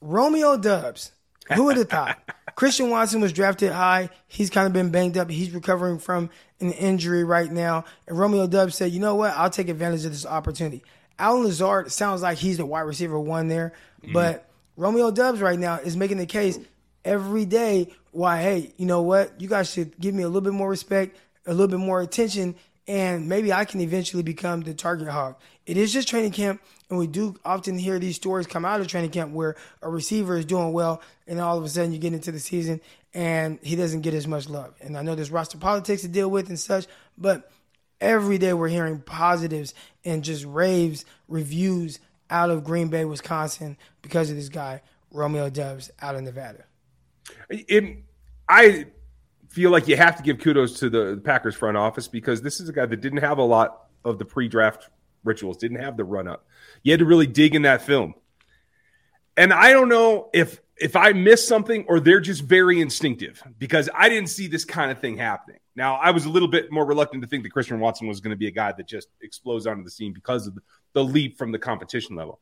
Romeo 0.00 0.56
Doubs. 0.56 1.12
Who 1.54 1.64
would 1.64 1.76
have 1.76 1.88
thought? 1.88 2.18
Christian 2.56 2.90
Watson 2.90 3.20
was 3.20 3.32
drafted 3.32 3.72
high. 3.72 4.08
He's 4.28 4.50
kind 4.50 4.66
of 4.66 4.72
been 4.72 4.90
banged 4.90 5.16
up. 5.16 5.30
He's 5.30 5.50
recovering 5.50 5.98
from 5.98 6.30
an 6.60 6.72
injury 6.72 7.22
right 7.22 7.50
now. 7.50 7.84
And 8.06 8.18
Romeo 8.18 8.46
Doubs 8.46 8.74
said, 8.74 8.92
you 8.92 9.00
know 9.00 9.14
what? 9.14 9.32
I'll 9.36 9.50
take 9.50 9.68
advantage 9.68 10.04
of 10.04 10.12
this 10.12 10.26
opportunity. 10.26 10.82
Allen 11.18 11.44
Lazard 11.44 11.92
sounds 11.92 12.22
like 12.22 12.38
he's 12.38 12.56
the 12.56 12.66
wide 12.66 12.80
receiver 12.82 13.18
one 13.18 13.48
there, 13.48 13.72
mm-hmm. 14.02 14.12
but 14.12 14.50
Romeo 14.76 15.10
Doubs 15.10 15.40
right 15.40 15.58
now 15.58 15.76
is 15.76 15.96
making 15.96 16.18
the 16.18 16.26
case 16.26 16.58
every 17.06 17.46
day 17.46 17.88
why, 18.10 18.42
hey, 18.42 18.74
you 18.76 18.84
know 18.84 19.02
what? 19.02 19.40
You 19.40 19.48
guys 19.48 19.70
should 19.70 19.98
give 19.98 20.14
me 20.14 20.22
a 20.22 20.26
little 20.26 20.42
bit 20.42 20.52
more 20.52 20.68
respect, 20.68 21.16
a 21.46 21.52
little 21.52 21.68
bit 21.68 21.78
more 21.78 22.00
attention, 22.02 22.56
and 22.88 23.28
maybe 23.28 23.52
I 23.52 23.64
can 23.64 23.80
eventually 23.80 24.22
become 24.22 24.60
the 24.60 24.74
target 24.74 25.08
hog. 25.08 25.36
It 25.64 25.76
is 25.76 25.92
just 25.92 26.08
training 26.08 26.32
camp, 26.32 26.60
and 26.90 26.98
we 26.98 27.06
do 27.06 27.36
often 27.44 27.78
hear 27.78 27.98
these 27.98 28.16
stories 28.16 28.46
come 28.46 28.64
out 28.64 28.80
of 28.80 28.88
training 28.88 29.10
camp 29.10 29.32
where 29.32 29.56
a 29.82 29.88
receiver 29.88 30.36
is 30.36 30.44
doing 30.44 30.72
well, 30.72 31.00
and 31.26 31.40
all 31.40 31.56
of 31.56 31.64
a 31.64 31.68
sudden 31.68 31.92
you 31.92 31.98
get 31.98 32.12
into 32.12 32.32
the 32.32 32.40
season 32.40 32.80
and 33.14 33.58
he 33.62 33.76
doesn't 33.76 34.02
get 34.02 34.12
as 34.12 34.26
much 34.26 34.46
love. 34.46 34.74
And 34.82 34.96
I 34.96 35.02
know 35.02 35.14
there's 35.14 35.30
roster 35.30 35.56
politics 35.56 36.02
to 36.02 36.08
deal 36.08 36.30
with 36.30 36.50
and 36.50 36.60
such, 36.60 36.86
but 37.16 37.50
every 37.98 38.36
day 38.36 38.52
we're 38.52 38.68
hearing 38.68 39.00
positives 39.00 39.72
and 40.04 40.22
just 40.22 40.44
raves, 40.44 41.06
reviews 41.26 41.98
out 42.28 42.50
of 42.50 42.62
Green 42.62 42.88
Bay, 42.88 43.06
Wisconsin 43.06 43.78
because 44.02 44.28
of 44.28 44.36
this 44.36 44.50
guy, 44.50 44.82
Romeo 45.10 45.48
Doubs, 45.48 45.90
out 46.02 46.14
of 46.14 46.22
Nevada. 46.24 46.64
It, 47.48 48.04
I 48.48 48.86
feel 49.48 49.70
like 49.70 49.88
you 49.88 49.96
have 49.96 50.16
to 50.16 50.22
give 50.22 50.38
kudos 50.38 50.78
to 50.80 50.90
the 50.90 51.20
Packers 51.24 51.54
front 51.54 51.76
office 51.76 52.08
because 52.08 52.42
this 52.42 52.60
is 52.60 52.68
a 52.68 52.72
guy 52.72 52.86
that 52.86 53.00
didn't 53.00 53.20
have 53.20 53.38
a 53.38 53.42
lot 53.42 53.88
of 54.04 54.18
the 54.18 54.24
pre-draft 54.24 54.88
rituals, 55.24 55.56
didn't 55.56 55.80
have 55.80 55.96
the 55.96 56.04
run 56.04 56.28
up. 56.28 56.46
You 56.82 56.92
had 56.92 57.00
to 57.00 57.06
really 57.06 57.26
dig 57.26 57.54
in 57.54 57.62
that 57.62 57.82
film. 57.82 58.14
And 59.36 59.52
I 59.52 59.72
don't 59.72 59.88
know 59.88 60.30
if 60.32 60.60
if 60.78 60.94
I 60.94 61.12
miss 61.12 61.46
something 61.46 61.86
or 61.88 62.00
they're 62.00 62.20
just 62.20 62.42
very 62.42 62.80
instinctive 62.80 63.42
because 63.58 63.88
I 63.94 64.10
didn't 64.10 64.28
see 64.28 64.46
this 64.46 64.64
kind 64.64 64.90
of 64.90 64.98
thing 64.98 65.16
happening. 65.16 65.58
Now, 65.74 65.96
I 65.96 66.10
was 66.10 66.26
a 66.26 66.28
little 66.28 66.48
bit 66.48 66.70
more 66.70 66.84
reluctant 66.84 67.22
to 67.22 67.28
think 67.28 67.44
that 67.44 67.50
Christian 67.50 67.80
Watson 67.80 68.08
was 68.08 68.20
going 68.20 68.30
to 68.30 68.36
be 68.36 68.46
a 68.46 68.50
guy 68.50 68.72
that 68.72 68.86
just 68.86 69.08
explodes 69.22 69.66
onto 69.66 69.84
the 69.84 69.90
scene 69.90 70.12
because 70.12 70.46
of 70.46 70.58
the 70.92 71.02
leap 71.02 71.38
from 71.38 71.50
the 71.50 71.58
competition 71.58 72.14
level. 72.14 72.40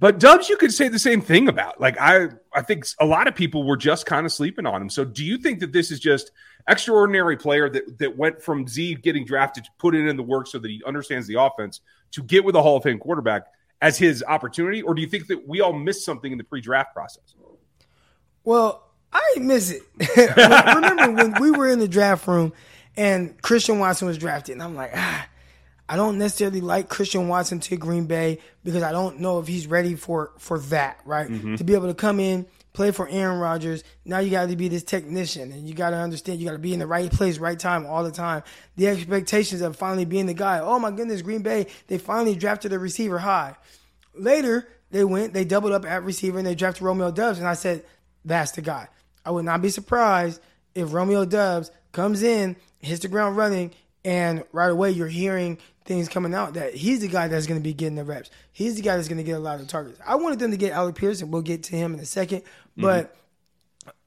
But 0.00 0.20
Doubs, 0.20 0.48
you 0.48 0.56
could 0.56 0.72
say 0.72 0.88
the 0.88 0.98
same 0.98 1.20
thing 1.20 1.48
about. 1.48 1.80
Like 1.80 1.98
I, 2.00 2.28
I 2.52 2.62
think 2.62 2.86
a 3.00 3.06
lot 3.06 3.26
of 3.26 3.34
people 3.34 3.64
were 3.64 3.76
just 3.76 4.06
kind 4.06 4.24
of 4.26 4.32
sleeping 4.32 4.66
on 4.66 4.80
him. 4.80 4.90
So, 4.90 5.04
do 5.04 5.24
you 5.24 5.38
think 5.38 5.60
that 5.60 5.72
this 5.72 5.90
is 5.90 5.98
just 5.98 6.30
extraordinary 6.68 7.36
player 7.36 7.68
that 7.70 7.98
that 7.98 8.16
went 8.16 8.40
from 8.40 8.68
Z 8.68 8.96
getting 8.96 9.24
drafted 9.24 9.64
to 9.64 9.70
put 9.78 9.94
it 9.94 10.06
in 10.06 10.16
the 10.16 10.22
work 10.22 10.46
so 10.46 10.58
that 10.58 10.68
he 10.68 10.82
understands 10.86 11.26
the 11.26 11.40
offense 11.40 11.80
to 12.12 12.22
get 12.22 12.44
with 12.44 12.54
a 12.54 12.62
Hall 12.62 12.76
of 12.76 12.84
Fame 12.84 12.98
quarterback 12.98 13.46
as 13.80 13.98
his 13.98 14.24
opportunity, 14.26 14.82
or 14.82 14.94
do 14.94 15.02
you 15.02 15.08
think 15.08 15.26
that 15.28 15.46
we 15.46 15.60
all 15.60 15.72
missed 15.72 16.04
something 16.04 16.32
in 16.32 16.38
the 16.38 16.44
pre-draft 16.44 16.92
process? 16.92 17.34
Well, 18.42 18.88
I 19.12 19.34
miss 19.38 19.70
it. 19.70 19.82
Remember 20.36 21.12
when 21.12 21.40
we 21.40 21.50
were 21.52 21.68
in 21.68 21.78
the 21.78 21.86
draft 21.86 22.26
room 22.26 22.52
and 22.96 23.40
Christian 23.40 23.78
Watson 23.78 24.08
was 24.08 24.18
drafted, 24.18 24.54
and 24.54 24.62
I'm 24.62 24.74
like, 24.74 24.92
ah 24.94 25.28
I 25.88 25.96
don't 25.96 26.18
necessarily 26.18 26.60
like 26.60 26.88
Christian 26.88 27.28
Watson 27.28 27.60
to 27.60 27.76
Green 27.76 28.06
Bay 28.06 28.40
because 28.62 28.82
I 28.82 28.92
don't 28.92 29.20
know 29.20 29.38
if 29.38 29.46
he's 29.46 29.66
ready 29.66 29.94
for 29.94 30.32
for 30.38 30.58
that, 30.58 31.00
right? 31.04 31.28
Mm-hmm. 31.28 31.56
To 31.56 31.64
be 31.64 31.74
able 31.74 31.88
to 31.88 31.94
come 31.94 32.20
in, 32.20 32.46
play 32.72 32.90
for 32.90 33.08
Aaron 33.08 33.38
Rodgers. 33.38 33.84
Now 34.04 34.18
you 34.18 34.30
got 34.30 34.48
to 34.48 34.56
be 34.56 34.68
this 34.68 34.82
technician, 34.82 35.50
and 35.52 35.66
you 35.66 35.74
got 35.74 35.90
to 35.90 35.96
understand 35.96 36.40
you 36.40 36.46
got 36.46 36.52
to 36.52 36.58
be 36.58 36.72
in 36.72 36.78
the 36.78 36.86
right 36.86 37.10
place, 37.10 37.38
right 37.38 37.58
time, 37.58 37.86
all 37.86 38.04
the 38.04 38.10
time. 38.10 38.42
The 38.76 38.88
expectations 38.88 39.62
of 39.62 39.76
finally 39.76 40.04
being 40.04 40.26
the 40.26 40.34
guy. 40.34 40.58
Oh 40.60 40.78
my 40.78 40.90
goodness, 40.90 41.22
Green 41.22 41.42
Bay! 41.42 41.66
They 41.86 41.98
finally 41.98 42.34
drafted 42.34 42.72
a 42.72 42.78
receiver 42.78 43.18
high. 43.18 43.56
Later, 44.14 44.68
they 44.90 45.04
went, 45.04 45.32
they 45.32 45.44
doubled 45.44 45.72
up 45.72 45.86
at 45.86 46.04
receiver, 46.04 46.38
and 46.38 46.46
they 46.46 46.54
drafted 46.54 46.82
Romeo 46.82 47.10
Doubs 47.10 47.38
and 47.38 47.48
I 47.48 47.54
said, 47.54 47.84
that's 48.24 48.52
the 48.52 48.62
guy. 48.62 48.88
I 49.24 49.30
would 49.30 49.44
not 49.44 49.62
be 49.62 49.70
surprised 49.70 50.40
if 50.74 50.92
Romeo 50.92 51.24
Doubs 51.24 51.70
comes 51.92 52.22
in, 52.22 52.56
hits 52.80 53.00
the 53.00 53.08
ground 53.08 53.36
running, 53.36 53.72
and 54.04 54.44
right 54.52 54.70
away 54.70 54.90
you're 54.90 55.08
hearing 55.08 55.58
things 55.88 56.08
coming 56.08 56.34
out 56.34 56.54
that 56.54 56.74
he's 56.74 57.00
the 57.00 57.08
guy 57.08 57.26
that's 57.26 57.46
going 57.46 57.58
to 57.58 57.64
be 57.64 57.72
getting 57.72 57.96
the 57.96 58.04
reps. 58.04 58.30
He's 58.52 58.76
the 58.76 58.82
guy 58.82 58.96
that's 58.96 59.08
going 59.08 59.18
to 59.18 59.24
get 59.24 59.32
a 59.32 59.40
lot 59.40 59.58
of 59.58 59.66
targets. 59.66 59.98
I 60.06 60.14
wanted 60.16 60.38
them 60.38 60.52
to 60.52 60.56
get 60.56 60.72
Alec 60.72 60.94
Pierce, 60.94 61.22
and 61.22 61.32
we'll 61.32 61.42
get 61.42 61.64
to 61.64 61.76
him 61.76 61.94
in 61.94 62.00
a 62.00 62.04
second. 62.04 62.42
Mm-hmm. 62.42 62.82
But 62.82 63.16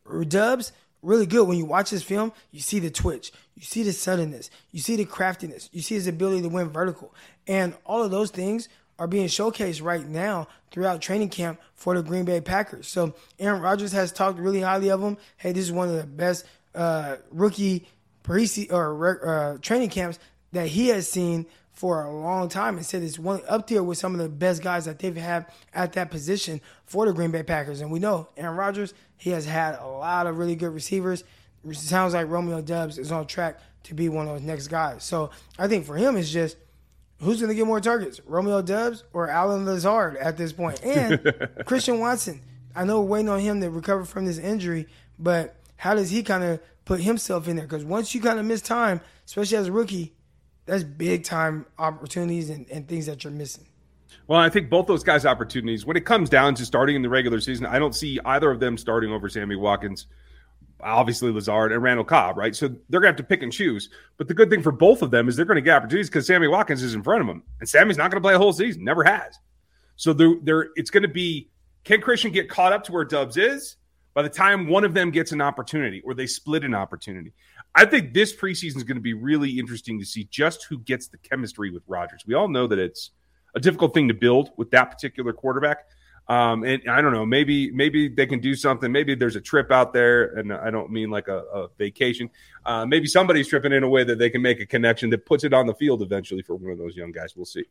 mm-hmm. 0.07 0.29
Doubs, 0.29 0.71
really 1.01 1.25
good. 1.25 1.47
When 1.47 1.57
you 1.57 1.65
watch 1.65 1.89
this 1.89 2.03
film, 2.03 2.31
you 2.51 2.61
see 2.61 2.79
the 2.79 2.91
twitch, 2.91 3.33
you 3.55 3.63
see 3.63 3.83
the 3.83 3.91
suddenness, 3.91 4.49
you 4.71 4.79
see 4.79 4.95
the 4.95 5.05
craftiness, 5.05 5.69
you 5.73 5.81
see 5.81 5.95
his 5.95 6.07
ability 6.07 6.43
to 6.43 6.49
win 6.49 6.69
vertical. 6.69 7.13
And 7.47 7.73
all 7.85 8.03
of 8.03 8.11
those 8.11 8.29
things 8.29 8.69
are 8.99 9.07
being 9.07 9.27
showcased 9.27 9.81
right 9.81 10.07
now 10.07 10.47
throughout 10.69 11.01
training 11.01 11.29
camp 11.29 11.59
for 11.73 11.95
the 11.95 12.03
Green 12.03 12.23
Bay 12.23 12.39
Packers. 12.39 12.87
So 12.87 13.15
Aaron 13.39 13.61
Rodgers 13.61 13.91
has 13.93 14.11
talked 14.11 14.37
really 14.37 14.61
highly 14.61 14.91
of 14.91 15.01
him. 15.01 15.17
Hey, 15.37 15.51
this 15.51 15.65
is 15.65 15.71
one 15.71 15.89
of 15.89 15.95
the 15.95 16.05
best 16.05 16.45
uh, 16.75 17.15
rookie 17.31 17.87
pre 18.21 18.47
or 18.69 19.27
uh, 19.27 19.57
training 19.57 19.89
camps 19.89 20.19
that 20.51 20.67
he 20.67 20.89
has 20.89 21.09
seen 21.09 21.47
for 21.81 22.03
a 22.03 22.11
long 22.11 22.47
time 22.47 22.77
and 22.77 22.85
said 22.85 23.01
it's 23.01 23.17
one 23.17 23.41
up 23.49 23.65
there 23.65 23.81
with 23.81 23.97
some 23.97 24.13
of 24.13 24.19
the 24.19 24.29
best 24.29 24.61
guys 24.61 24.85
that 24.85 24.99
they've 24.99 25.17
had 25.17 25.47
at 25.73 25.93
that 25.93 26.11
position 26.11 26.61
for 26.85 27.07
the 27.07 27.11
Green 27.11 27.31
Bay 27.31 27.41
Packers. 27.41 27.81
And 27.81 27.91
we 27.91 27.97
know 27.97 28.27
Aaron 28.37 28.55
Rodgers, 28.55 28.93
he 29.17 29.31
has 29.31 29.47
had 29.47 29.79
a 29.79 29.87
lot 29.87 30.27
of 30.27 30.37
really 30.37 30.55
good 30.55 30.75
receivers. 30.75 31.23
It 31.67 31.75
sounds 31.75 32.13
like 32.13 32.29
Romeo 32.29 32.61
Doubs 32.61 32.99
is 32.99 33.11
on 33.11 33.25
track 33.25 33.59
to 33.85 33.95
be 33.95 34.09
one 34.09 34.27
of 34.27 34.33
those 34.33 34.43
next 34.43 34.67
guys. 34.67 35.03
So 35.03 35.31
I 35.57 35.67
think 35.67 35.87
for 35.87 35.95
him, 35.95 36.17
it's 36.17 36.29
just 36.29 36.55
who's 37.19 37.39
going 37.39 37.49
to 37.49 37.55
get 37.55 37.65
more 37.65 37.81
targets, 37.81 38.21
Romeo 38.27 38.61
Doubs 38.61 39.03
or 39.11 39.27
Allen 39.31 39.65
Lazard 39.65 40.17
at 40.17 40.37
this 40.37 40.53
point? 40.53 40.85
And 40.85 41.33
Christian 41.65 41.97
Watson. 41.97 42.41
I 42.75 42.83
know 42.83 43.01
we're 43.01 43.07
waiting 43.07 43.29
on 43.29 43.39
him 43.39 43.59
to 43.59 43.71
recover 43.71 44.05
from 44.05 44.27
this 44.27 44.37
injury, 44.37 44.85
but 45.17 45.55
how 45.77 45.95
does 45.95 46.11
he 46.11 46.21
kind 46.21 46.43
of 46.43 46.59
put 46.85 46.99
himself 47.01 47.47
in 47.47 47.55
there? 47.55 47.65
Because 47.65 47.83
once 47.83 48.13
you 48.13 48.21
kind 48.21 48.37
of 48.37 48.45
miss 48.45 48.61
time, 48.61 49.01
especially 49.25 49.57
as 49.57 49.65
a 49.65 49.71
rookie, 49.71 50.13
that's 50.71 50.83
big 50.85 51.25
time 51.25 51.65
opportunities 51.77 52.49
and, 52.49 52.65
and 52.71 52.87
things 52.87 53.05
that 53.07 53.25
you're 53.25 53.33
missing. 53.33 53.65
Well, 54.27 54.39
I 54.39 54.49
think 54.49 54.69
both 54.69 54.87
those 54.87 55.03
guys' 55.03 55.25
opportunities, 55.25 55.85
when 55.85 55.97
it 55.97 56.05
comes 56.05 56.29
down 56.29 56.55
to 56.55 56.65
starting 56.65 56.95
in 56.95 57.01
the 57.01 57.09
regular 57.09 57.41
season, 57.41 57.65
I 57.65 57.77
don't 57.77 57.93
see 57.93 58.19
either 58.23 58.49
of 58.49 58.61
them 58.61 58.77
starting 58.77 59.11
over 59.11 59.27
Sammy 59.27 59.57
Watkins, 59.57 60.07
obviously 60.79 61.29
Lazard 61.29 61.73
and 61.73 61.83
Randall 61.83 62.05
Cobb, 62.05 62.37
right? 62.37 62.55
So 62.55 62.69
they're 62.89 63.01
going 63.01 63.13
to 63.13 63.17
have 63.17 63.17
to 63.17 63.23
pick 63.23 63.43
and 63.43 63.51
choose. 63.51 63.89
But 64.17 64.29
the 64.29 64.33
good 64.33 64.49
thing 64.49 64.61
for 64.61 64.71
both 64.71 65.01
of 65.01 65.11
them 65.11 65.27
is 65.27 65.35
they're 65.35 65.45
going 65.45 65.55
to 65.55 65.61
get 65.61 65.75
opportunities 65.75 66.09
because 66.09 66.25
Sammy 66.25 66.47
Watkins 66.47 66.83
is 66.83 66.93
in 66.93 67.03
front 67.03 67.19
of 67.19 67.27
them, 67.27 67.43
and 67.59 67.67
Sammy's 67.67 67.97
not 67.97 68.09
going 68.09 68.21
to 68.21 68.25
play 68.25 68.35
a 68.35 68.37
whole 68.37 68.53
season, 68.53 68.85
never 68.85 69.03
has. 69.03 69.37
So 69.97 70.13
they're, 70.13 70.35
they're, 70.41 70.69
it's 70.75 70.89
going 70.89 71.03
to 71.03 71.09
be 71.09 71.49
can 71.83 71.99
Christian 71.99 72.31
get 72.31 72.47
caught 72.47 72.71
up 72.71 72.85
to 72.85 72.93
where 72.93 73.03
Doubs 73.03 73.35
is 73.35 73.75
by 74.13 74.21
the 74.21 74.29
time 74.29 74.67
one 74.67 74.85
of 74.85 74.93
them 74.93 75.11
gets 75.11 75.33
an 75.33 75.41
opportunity 75.41 76.01
or 76.05 76.13
they 76.13 76.27
split 76.27 76.63
an 76.63 76.75
opportunity? 76.75 77.33
I 77.73 77.85
think 77.85 78.13
this 78.13 78.35
preseason 78.35 78.77
is 78.77 78.83
going 78.83 78.95
to 78.97 79.01
be 79.01 79.13
really 79.13 79.57
interesting 79.57 79.99
to 79.99 80.05
see 80.05 80.25
just 80.25 80.65
who 80.65 80.79
gets 80.79 81.07
the 81.07 81.17
chemistry 81.17 81.71
with 81.71 81.83
Rodgers. 81.87 82.23
We 82.25 82.33
all 82.33 82.49
know 82.49 82.67
that 82.67 82.79
it's 82.79 83.11
a 83.55 83.59
difficult 83.59 83.93
thing 83.93 84.07
to 84.09 84.13
build 84.13 84.51
with 84.57 84.71
that 84.71 84.91
particular 84.91 85.33
quarterback. 85.33 85.85
Um, 86.27 86.63
and 86.63 86.81
I 86.87 87.01
don't 87.01 87.13
know, 87.13 87.25
maybe 87.25 87.71
maybe 87.71 88.07
they 88.07 88.25
can 88.25 88.39
do 88.39 88.55
something. 88.55 88.91
Maybe 88.91 89.15
there's 89.15 89.35
a 89.35 89.41
trip 89.41 89.71
out 89.71 89.91
there, 89.91 90.37
and 90.37 90.53
I 90.53 90.69
don't 90.69 90.91
mean 90.91 91.09
like 91.09 91.27
a, 91.27 91.39
a 91.39 91.67
vacation. 91.77 92.29
Uh, 92.65 92.85
maybe 92.85 93.07
somebody's 93.07 93.47
tripping 93.47 93.73
in 93.73 93.83
a 93.83 93.89
way 93.89 94.03
that 94.03 94.17
they 94.17 94.29
can 94.29 94.41
make 94.41 94.59
a 94.61 94.65
connection 94.65 95.09
that 95.09 95.25
puts 95.25 95.43
it 95.43 95.53
on 95.53 95.65
the 95.65 95.73
field 95.73 96.01
eventually 96.01 96.41
for 96.41 96.55
one 96.55 96.71
of 96.71 96.77
those 96.77 96.95
young 96.95 97.11
guys. 97.11 97.35
We'll 97.35 97.45
see. 97.45 97.65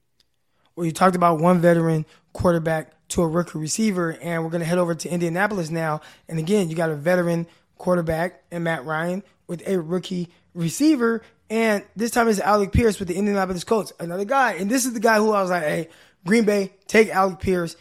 Well, 0.76 0.84
you 0.84 0.92
talked 0.92 1.16
about 1.16 1.40
one 1.40 1.60
veteran 1.60 2.06
quarterback 2.32 2.92
to 3.08 3.22
a 3.22 3.28
rookie 3.28 3.58
receiver, 3.58 4.18
and 4.20 4.44
we're 4.44 4.50
going 4.50 4.60
to 4.60 4.66
head 4.66 4.78
over 4.78 4.94
to 4.94 5.08
Indianapolis 5.08 5.70
now. 5.70 6.00
And 6.28 6.38
again, 6.38 6.68
you 6.68 6.76
got 6.76 6.90
a 6.90 6.96
veteran 6.96 7.46
quarterback 7.78 8.42
and 8.50 8.64
Matt 8.64 8.84
Ryan 8.84 9.22
with 9.50 9.66
a 9.66 9.80
rookie 9.80 10.28
receiver. 10.54 11.22
And 11.50 11.82
this 11.96 12.12
time 12.12 12.28
it's 12.28 12.38
Alec 12.38 12.70
Pierce 12.70 13.00
with 13.00 13.08
the 13.08 13.16
Indianapolis 13.16 13.64
Colts, 13.64 13.92
another 13.98 14.24
guy. 14.24 14.52
And 14.52 14.70
this 14.70 14.86
is 14.86 14.94
the 14.94 15.00
guy 15.00 15.16
who 15.16 15.32
I 15.32 15.42
was 15.42 15.50
like, 15.50 15.64
hey, 15.64 15.88
Green 16.24 16.44
Bay, 16.44 16.72
take 16.86 17.08
Alec 17.08 17.40
Pierce. 17.40 17.74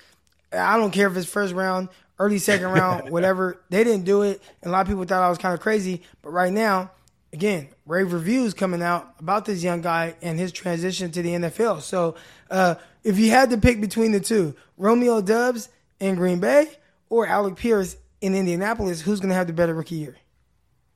I 0.52 0.78
don't 0.78 0.90
care 0.90 1.08
if 1.08 1.16
it's 1.16 1.30
first 1.30 1.54
round, 1.54 1.90
early 2.18 2.40
second 2.40 2.72
round, 2.72 3.10
whatever. 3.12 3.62
They 3.70 3.84
didn't 3.84 4.06
do 4.06 4.24
it. 4.24 4.42
And 4.64 4.70
a 4.70 4.72
lot 4.72 4.82
of 4.82 4.88
people 4.88 5.04
thought 5.06 5.22
I 5.22 5.30
was 5.30 5.38
kind 5.38 5.54
of 5.54 5.60
crazy. 5.60 6.02
But 6.24 6.32
right 6.32 6.52
now, 6.52 6.90
again, 7.32 7.70
rave 7.86 8.12
reviews 8.14 8.56
coming 8.56 8.82
out 8.82 9.14
about 9.20 9.46
this 9.46 9.62
young 9.62 9.82
guy 9.82 10.16
and 10.24 10.40
his 10.40 10.52
transition 10.52 11.12
to 11.12 11.22
the 11.22 11.30
NFL. 11.30 11.82
So 11.82 12.16
uh, 12.50 12.76
if 13.04 13.20
you 13.20 13.30
had 13.30 13.52
to 13.52 13.60
pick 13.60 13.80
between 13.80 14.12
the 14.12 14.20
two, 14.20 14.56
Romeo 14.76 15.22
Doubs 15.22 15.70
in 16.00 16.16
Green 16.16 16.40
Bay 16.40 16.72
or 17.10 17.28
Alec 17.28 17.58
Pierce 17.58 17.96
in 18.22 18.34
Indianapolis, 18.34 19.02
who's 19.02 19.20
going 19.20 19.30
to 19.30 19.36
have 19.36 19.46
the 19.46 19.54
better 19.54 19.76
rookie 19.76 19.96
year? 19.96 20.18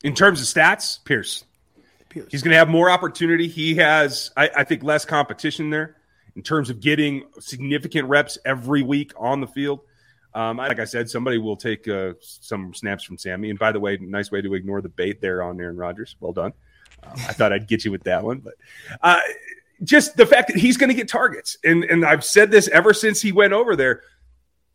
In 0.03 0.13
terms 0.13 0.41
of 0.41 0.48
stats, 0.48 1.03
Pierce. 1.03 1.45
Pierce. 2.10 2.27
He's 2.29 2.43
going 2.43 2.51
to 2.51 2.57
have 2.57 2.69
more 2.69 2.89
opportunity. 2.89 3.48
He 3.48 3.75
has, 3.75 4.31
I, 4.38 4.50
I, 4.57 4.63
think, 4.63 4.83
less 4.83 5.05
competition 5.05 5.69
there 5.69 5.95
in 6.36 6.43
terms 6.43 6.69
of 6.69 6.79
getting 6.79 7.24
significant 7.39 8.07
reps 8.07 8.38
every 8.45 8.83
week 8.83 9.13
on 9.17 9.41
the 9.41 9.48
field. 9.48 9.79
Um, 10.36 10.57
like 10.57 10.79
I 10.79 10.86
said, 10.86 11.10
somebody 11.10 11.38
will 11.38 11.55
take 11.55 11.88
uh, 11.88 12.13
some 12.19 12.74
snaps 12.74 13.03
from 13.03 13.17
Sammy. 13.17 13.50
And 13.50 13.60
by 13.60 13.72
the 13.72 13.79
way, 13.79 13.98
nice 13.98 14.31
way 14.31 14.41
to 14.41 14.53
ignore 14.55 14.81
the 14.81 14.89
bait 14.89 15.22
there 15.22 15.43
on 15.43 15.60
Aaron 15.60 15.77
Rodgers. 15.77 16.15
Well 16.19 16.33
done. 16.33 16.53
Um, 17.03 17.13
I 17.13 17.33
thought 17.33 17.53
I'd 17.53 17.67
get 17.67 17.86
you 17.86 17.91
with 17.91 18.03
that 18.03 18.24
one, 18.24 18.39
but 18.39 18.53
uh, 19.01 19.19
just 19.83 20.15
the 20.15 20.25
fact 20.25 20.48
that 20.48 20.57
he's 20.57 20.77
going 20.77 20.89
to 20.89 20.95
get 20.95 21.07
targets, 21.07 21.57
and 21.63 21.83
and 21.83 22.05
I've 22.05 22.24
said 22.24 22.50
this 22.50 22.67
ever 22.69 22.93
since 22.93 23.22
he 23.22 23.31
went 23.31 23.53
over 23.53 23.75
there 23.75 24.03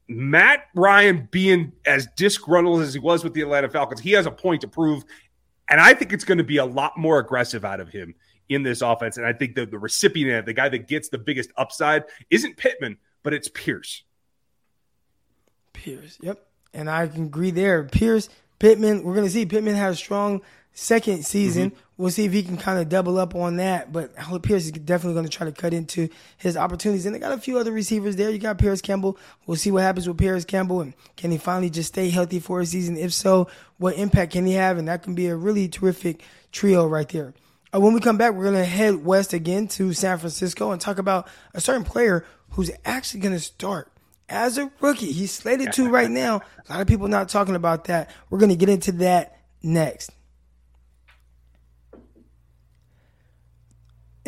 Matt 0.08 0.66
Ryan 0.74 1.28
being 1.30 1.72
as 1.86 2.08
disgruntled 2.16 2.80
as 2.80 2.94
he 2.94 3.00
was 3.00 3.22
with 3.22 3.34
the 3.34 3.42
Atlanta 3.42 3.68
Falcons, 3.68 4.00
he 4.00 4.12
has 4.12 4.26
a 4.26 4.30
point 4.30 4.62
to 4.62 4.68
prove. 4.68 5.04
And 5.70 5.80
I 5.80 5.92
think 5.92 6.12
it's 6.12 6.24
going 6.24 6.38
to 6.38 6.44
be 6.44 6.56
a 6.56 6.64
lot 6.64 6.96
more 6.96 7.18
aggressive 7.18 7.64
out 7.64 7.80
of 7.80 7.90
him 7.90 8.14
in 8.48 8.62
this 8.62 8.80
offense. 8.80 9.18
And 9.18 9.26
I 9.26 9.34
think 9.34 9.54
that 9.56 9.70
the 9.70 9.78
recipient, 9.78 10.46
the 10.46 10.54
guy 10.54 10.70
that 10.70 10.88
gets 10.88 11.10
the 11.10 11.18
biggest 11.18 11.50
upside, 11.56 12.04
isn't 12.30 12.56
Pittman, 12.56 12.96
but 13.22 13.34
it's 13.34 13.48
Pierce. 13.48 14.02
Pierce, 15.74 16.18
yep. 16.22 16.46
And 16.72 16.90
I 16.90 17.06
can 17.06 17.24
agree 17.24 17.50
there. 17.50 17.84
Pierce, 17.84 18.30
Pittman, 18.58 19.04
we're 19.04 19.14
going 19.14 19.26
to 19.26 19.32
see 19.32 19.44
Pittman 19.46 19.74
has 19.74 19.94
a 19.94 19.98
strong 19.98 20.40
second 20.72 21.24
season. 21.24 21.70
Mm-hmm. 21.70 21.80
We'll 21.98 22.12
see 22.12 22.24
if 22.24 22.32
he 22.32 22.44
can 22.44 22.56
kind 22.56 22.78
of 22.78 22.88
double 22.88 23.18
up 23.18 23.34
on 23.34 23.56
that. 23.56 23.92
But 23.92 24.14
Pierce 24.42 24.66
is 24.66 24.70
definitely 24.70 25.14
going 25.14 25.26
to 25.26 25.36
try 25.36 25.46
to 25.46 25.52
cut 25.52 25.74
into 25.74 26.08
his 26.36 26.56
opportunities. 26.56 27.06
And 27.06 27.14
they 27.14 27.18
got 27.18 27.32
a 27.32 27.38
few 27.38 27.58
other 27.58 27.72
receivers 27.72 28.14
there. 28.14 28.30
You 28.30 28.38
got 28.38 28.56
Parris 28.56 28.80
Campbell. 28.80 29.18
We'll 29.46 29.56
see 29.56 29.72
what 29.72 29.82
happens 29.82 30.06
with 30.06 30.16
Parris 30.16 30.44
Campbell. 30.44 30.80
And 30.80 30.94
can 31.16 31.32
he 31.32 31.38
finally 31.38 31.70
just 31.70 31.88
stay 31.88 32.08
healthy 32.08 32.38
for 32.38 32.60
a 32.60 32.66
season? 32.66 32.96
If 32.96 33.12
so, 33.12 33.48
what 33.78 33.96
impact 33.96 34.32
can 34.32 34.46
he 34.46 34.52
have? 34.52 34.78
And 34.78 34.86
that 34.86 35.02
can 35.02 35.16
be 35.16 35.26
a 35.26 35.34
really 35.34 35.68
terrific 35.68 36.22
trio 36.52 36.86
right 36.86 37.08
there. 37.08 37.34
Uh, 37.74 37.80
when 37.80 37.92
we 37.92 38.00
come 38.00 38.16
back, 38.16 38.32
we're 38.32 38.44
going 38.44 38.54
to 38.54 38.64
head 38.64 39.04
west 39.04 39.32
again 39.32 39.66
to 39.68 39.92
San 39.92 40.18
Francisco 40.18 40.70
and 40.70 40.80
talk 40.80 40.98
about 40.98 41.26
a 41.52 41.60
certain 41.60 41.84
player 41.84 42.24
who's 42.50 42.70
actually 42.84 43.20
going 43.20 43.34
to 43.34 43.40
start 43.40 43.92
as 44.28 44.56
a 44.56 44.70
rookie. 44.80 45.10
He's 45.10 45.32
slated 45.32 45.72
to 45.72 45.88
right 45.88 46.10
now. 46.10 46.42
A 46.68 46.72
lot 46.72 46.80
of 46.80 46.86
people 46.86 47.08
not 47.08 47.28
talking 47.28 47.56
about 47.56 47.84
that. 47.84 48.10
We're 48.30 48.38
going 48.38 48.50
to 48.50 48.56
get 48.56 48.68
into 48.68 48.92
that 48.92 49.40
next. 49.62 50.12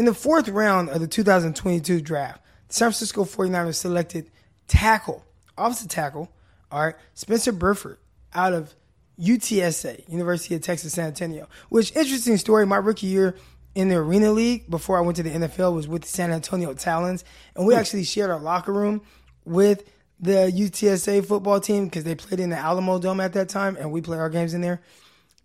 In 0.00 0.06
the 0.06 0.14
fourth 0.14 0.48
round 0.48 0.88
of 0.88 1.02
the 1.02 1.06
2022 1.06 2.00
draft, 2.00 2.42
the 2.68 2.74
San 2.74 2.86
Francisco 2.86 3.26
49ers 3.26 3.74
selected 3.74 4.30
tackle, 4.66 5.26
offensive 5.58 5.88
tackle, 5.88 6.32
all 6.72 6.86
right, 6.86 6.94
Spencer 7.12 7.52
Burford 7.52 7.98
out 8.32 8.54
of 8.54 8.74
UTSA, 9.20 10.08
University 10.08 10.54
of 10.54 10.62
Texas 10.62 10.94
San 10.94 11.08
Antonio. 11.08 11.50
Which 11.68 11.94
interesting 11.94 12.38
story. 12.38 12.64
My 12.64 12.78
rookie 12.78 13.08
year 13.08 13.36
in 13.74 13.90
the 13.90 13.96
Arena 13.96 14.32
League 14.32 14.70
before 14.70 14.96
I 14.96 15.02
went 15.02 15.16
to 15.16 15.22
the 15.22 15.32
NFL 15.32 15.74
was 15.74 15.86
with 15.86 16.00
the 16.00 16.08
San 16.08 16.32
Antonio 16.32 16.72
Talons, 16.72 17.22
and 17.54 17.66
we 17.66 17.74
hmm. 17.74 17.80
actually 17.80 18.04
shared 18.04 18.30
our 18.30 18.40
locker 18.40 18.72
room 18.72 19.02
with 19.44 19.84
the 20.18 20.50
UTSA 20.50 21.26
football 21.26 21.60
team 21.60 21.84
because 21.84 22.04
they 22.04 22.14
played 22.14 22.40
in 22.40 22.48
the 22.48 22.56
Alamo 22.56 22.98
Dome 23.00 23.20
at 23.20 23.34
that 23.34 23.50
time, 23.50 23.76
and 23.76 23.92
we 23.92 24.00
played 24.00 24.20
our 24.20 24.30
games 24.30 24.54
in 24.54 24.62
there. 24.62 24.80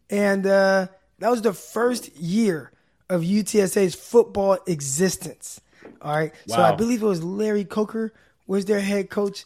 And 0.09 0.47
uh, 0.47 0.87
that 1.19 1.29
was 1.29 1.41
the 1.41 1.51
first 1.51 2.15
year 2.15 2.71
of 3.09 3.21
UTSA's 3.21 3.95
football 3.95 4.57
existence. 4.67 5.61
All 6.01 6.15
right. 6.15 6.33
Wow. 6.47 6.55
So 6.55 6.61
I 6.61 6.75
believe 6.75 7.01
it 7.01 7.05
was 7.05 7.23
Larry 7.23 7.65
Coker 7.65 8.13
was 8.47 8.65
their 8.65 8.79
head 8.79 9.09
coach 9.09 9.45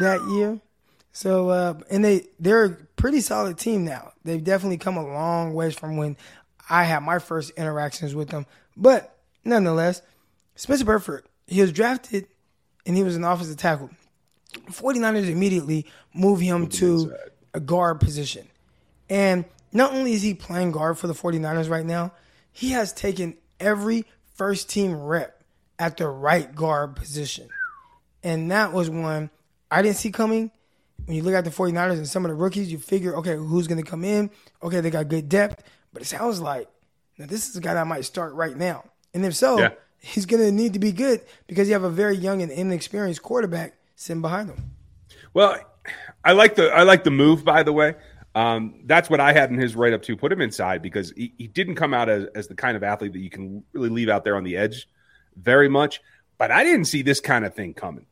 that 0.00 0.20
year. 0.34 0.60
So 1.12 1.50
uh, 1.50 1.74
and 1.90 2.04
they 2.04 2.26
they're 2.38 2.64
a 2.64 2.70
pretty 2.96 3.20
solid 3.20 3.58
team 3.58 3.84
now. 3.84 4.12
They've 4.24 4.42
definitely 4.42 4.78
come 4.78 4.96
a 4.96 5.04
long 5.04 5.54
ways 5.54 5.74
from 5.74 5.96
when 5.96 6.16
I 6.68 6.84
had 6.84 7.00
my 7.00 7.18
first 7.18 7.50
interactions 7.56 8.14
with 8.14 8.28
them. 8.28 8.46
But 8.76 9.16
nonetheless, 9.44 10.02
Spencer 10.54 10.84
Burford, 10.84 11.24
he 11.46 11.60
was 11.60 11.72
drafted 11.72 12.26
and 12.86 12.96
he 12.96 13.02
was 13.02 13.16
an 13.16 13.24
offensive 13.24 13.56
tackle. 13.56 13.90
49ers 14.68 15.28
immediately 15.28 15.86
move 16.14 16.40
him 16.40 16.68
to 16.68 17.14
a 17.54 17.60
guard 17.60 18.00
position. 18.00 18.48
And 19.08 19.44
not 19.72 19.92
only 19.92 20.12
is 20.12 20.22
he 20.22 20.34
playing 20.34 20.72
guard 20.72 20.98
for 20.98 21.06
the 21.06 21.12
49ers 21.14 21.68
right 21.68 21.84
now, 21.84 22.12
he 22.52 22.70
has 22.70 22.92
taken 22.92 23.36
every 23.58 24.04
first 24.34 24.70
team 24.70 24.94
rep 24.94 25.42
at 25.78 25.96
the 25.96 26.08
right 26.08 26.54
guard 26.54 26.96
position. 26.96 27.48
And 28.22 28.50
that 28.50 28.72
was 28.72 28.90
one 28.90 29.30
I 29.70 29.82
didn't 29.82 29.96
see 29.96 30.10
coming. 30.10 30.50
When 31.06 31.16
you 31.16 31.22
look 31.22 31.34
at 31.34 31.44
the 31.44 31.50
49ers 31.50 31.92
and 31.92 32.08
some 32.08 32.24
of 32.24 32.30
the 32.30 32.34
rookies, 32.34 32.70
you 32.70 32.78
figure, 32.78 33.16
okay, 33.16 33.34
who's 33.34 33.66
going 33.66 33.82
to 33.82 33.88
come 33.88 34.04
in? 34.04 34.30
Okay, 34.62 34.80
they 34.80 34.90
got 34.90 35.08
good 35.08 35.28
depth. 35.28 35.62
But 35.92 36.02
it 36.02 36.04
sounds 36.04 36.40
like 36.40 36.68
now 37.18 37.26
this 37.26 37.48
is 37.48 37.56
a 37.56 37.60
guy 37.60 37.74
that 37.74 37.86
might 37.86 38.04
start 38.04 38.34
right 38.34 38.56
now. 38.56 38.84
And 39.12 39.24
if 39.24 39.34
so, 39.34 39.58
yeah. 39.58 39.70
he's 39.98 40.26
going 40.26 40.42
to 40.42 40.52
need 40.52 40.74
to 40.74 40.78
be 40.78 40.92
good 40.92 41.22
because 41.46 41.68
you 41.68 41.74
have 41.74 41.82
a 41.82 41.90
very 41.90 42.16
young 42.16 42.42
and 42.42 42.52
inexperienced 42.52 43.22
quarterback 43.22 43.74
sitting 43.96 44.22
behind 44.22 44.50
him. 44.50 44.70
Well, 45.34 45.58
I 46.24 46.32
like 46.32 46.54
the 46.54 46.70
I 46.70 46.82
like 46.82 47.04
the 47.04 47.10
move 47.10 47.44
by 47.44 47.62
the 47.62 47.72
way. 47.72 47.94
Um, 48.34 48.82
that's 48.84 49.10
what 49.10 49.20
I 49.20 49.32
had 49.32 49.50
in 49.50 49.58
his 49.58 49.74
write 49.74 49.92
up 49.92 50.02
to 50.02 50.16
Put 50.16 50.30
him 50.30 50.40
inside 50.40 50.82
because 50.82 51.12
he, 51.16 51.32
he 51.36 51.48
didn't 51.48 51.74
come 51.74 51.92
out 51.92 52.08
as, 52.08 52.26
as 52.34 52.48
the 52.48 52.54
kind 52.54 52.76
of 52.76 52.82
athlete 52.82 53.12
that 53.12 53.18
you 53.18 53.30
can 53.30 53.64
really 53.72 53.88
leave 53.88 54.08
out 54.08 54.24
there 54.24 54.36
on 54.36 54.44
the 54.44 54.56
edge 54.56 54.88
very 55.36 55.68
much. 55.68 56.00
But 56.38 56.50
I 56.50 56.64
didn't 56.64 56.84
see 56.86 57.02
this 57.02 57.20
kind 57.20 57.44
of 57.44 57.54
thing 57.54 57.74
coming. 57.74 58.06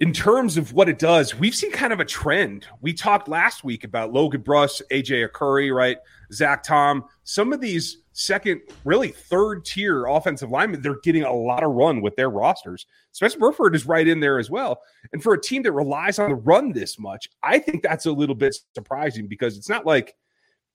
In 0.00 0.12
terms 0.12 0.56
of 0.56 0.72
what 0.72 0.88
it 0.88 0.98
does, 0.98 1.34
we've 1.34 1.54
seen 1.54 1.70
kind 1.70 1.92
of 1.92 2.00
a 2.00 2.04
trend. 2.04 2.66
We 2.80 2.92
talked 2.92 3.28
last 3.28 3.64
week 3.64 3.84
about 3.84 4.12
Logan 4.12 4.42
Bruss, 4.42 4.82
AJ 4.90 5.28
Arcuri, 5.28 5.74
right? 5.74 5.98
Zach 6.32 6.62
Tom. 6.62 7.04
Some 7.22 7.52
of 7.52 7.60
these 7.60 7.98
second, 8.14 8.62
really 8.84 9.08
third 9.08 9.64
tier 9.64 10.06
offensive 10.06 10.50
linemen, 10.50 10.80
they're 10.80 11.00
getting 11.02 11.24
a 11.24 11.32
lot 11.32 11.62
of 11.62 11.72
run 11.72 12.00
with 12.00 12.16
their 12.16 12.30
rosters. 12.30 12.86
Spencer 13.12 13.38
Burford 13.38 13.74
is 13.74 13.86
right 13.86 14.06
in 14.06 14.20
there 14.20 14.38
as 14.38 14.48
well. 14.48 14.80
And 15.12 15.22
for 15.22 15.34
a 15.34 15.40
team 15.40 15.62
that 15.64 15.72
relies 15.72 16.18
on 16.18 16.30
the 16.30 16.36
run 16.36 16.72
this 16.72 16.98
much, 16.98 17.28
I 17.42 17.58
think 17.58 17.82
that's 17.82 18.06
a 18.06 18.12
little 18.12 18.36
bit 18.36 18.56
surprising 18.74 19.26
because 19.26 19.58
it's 19.58 19.68
not 19.68 19.84
like 19.84 20.14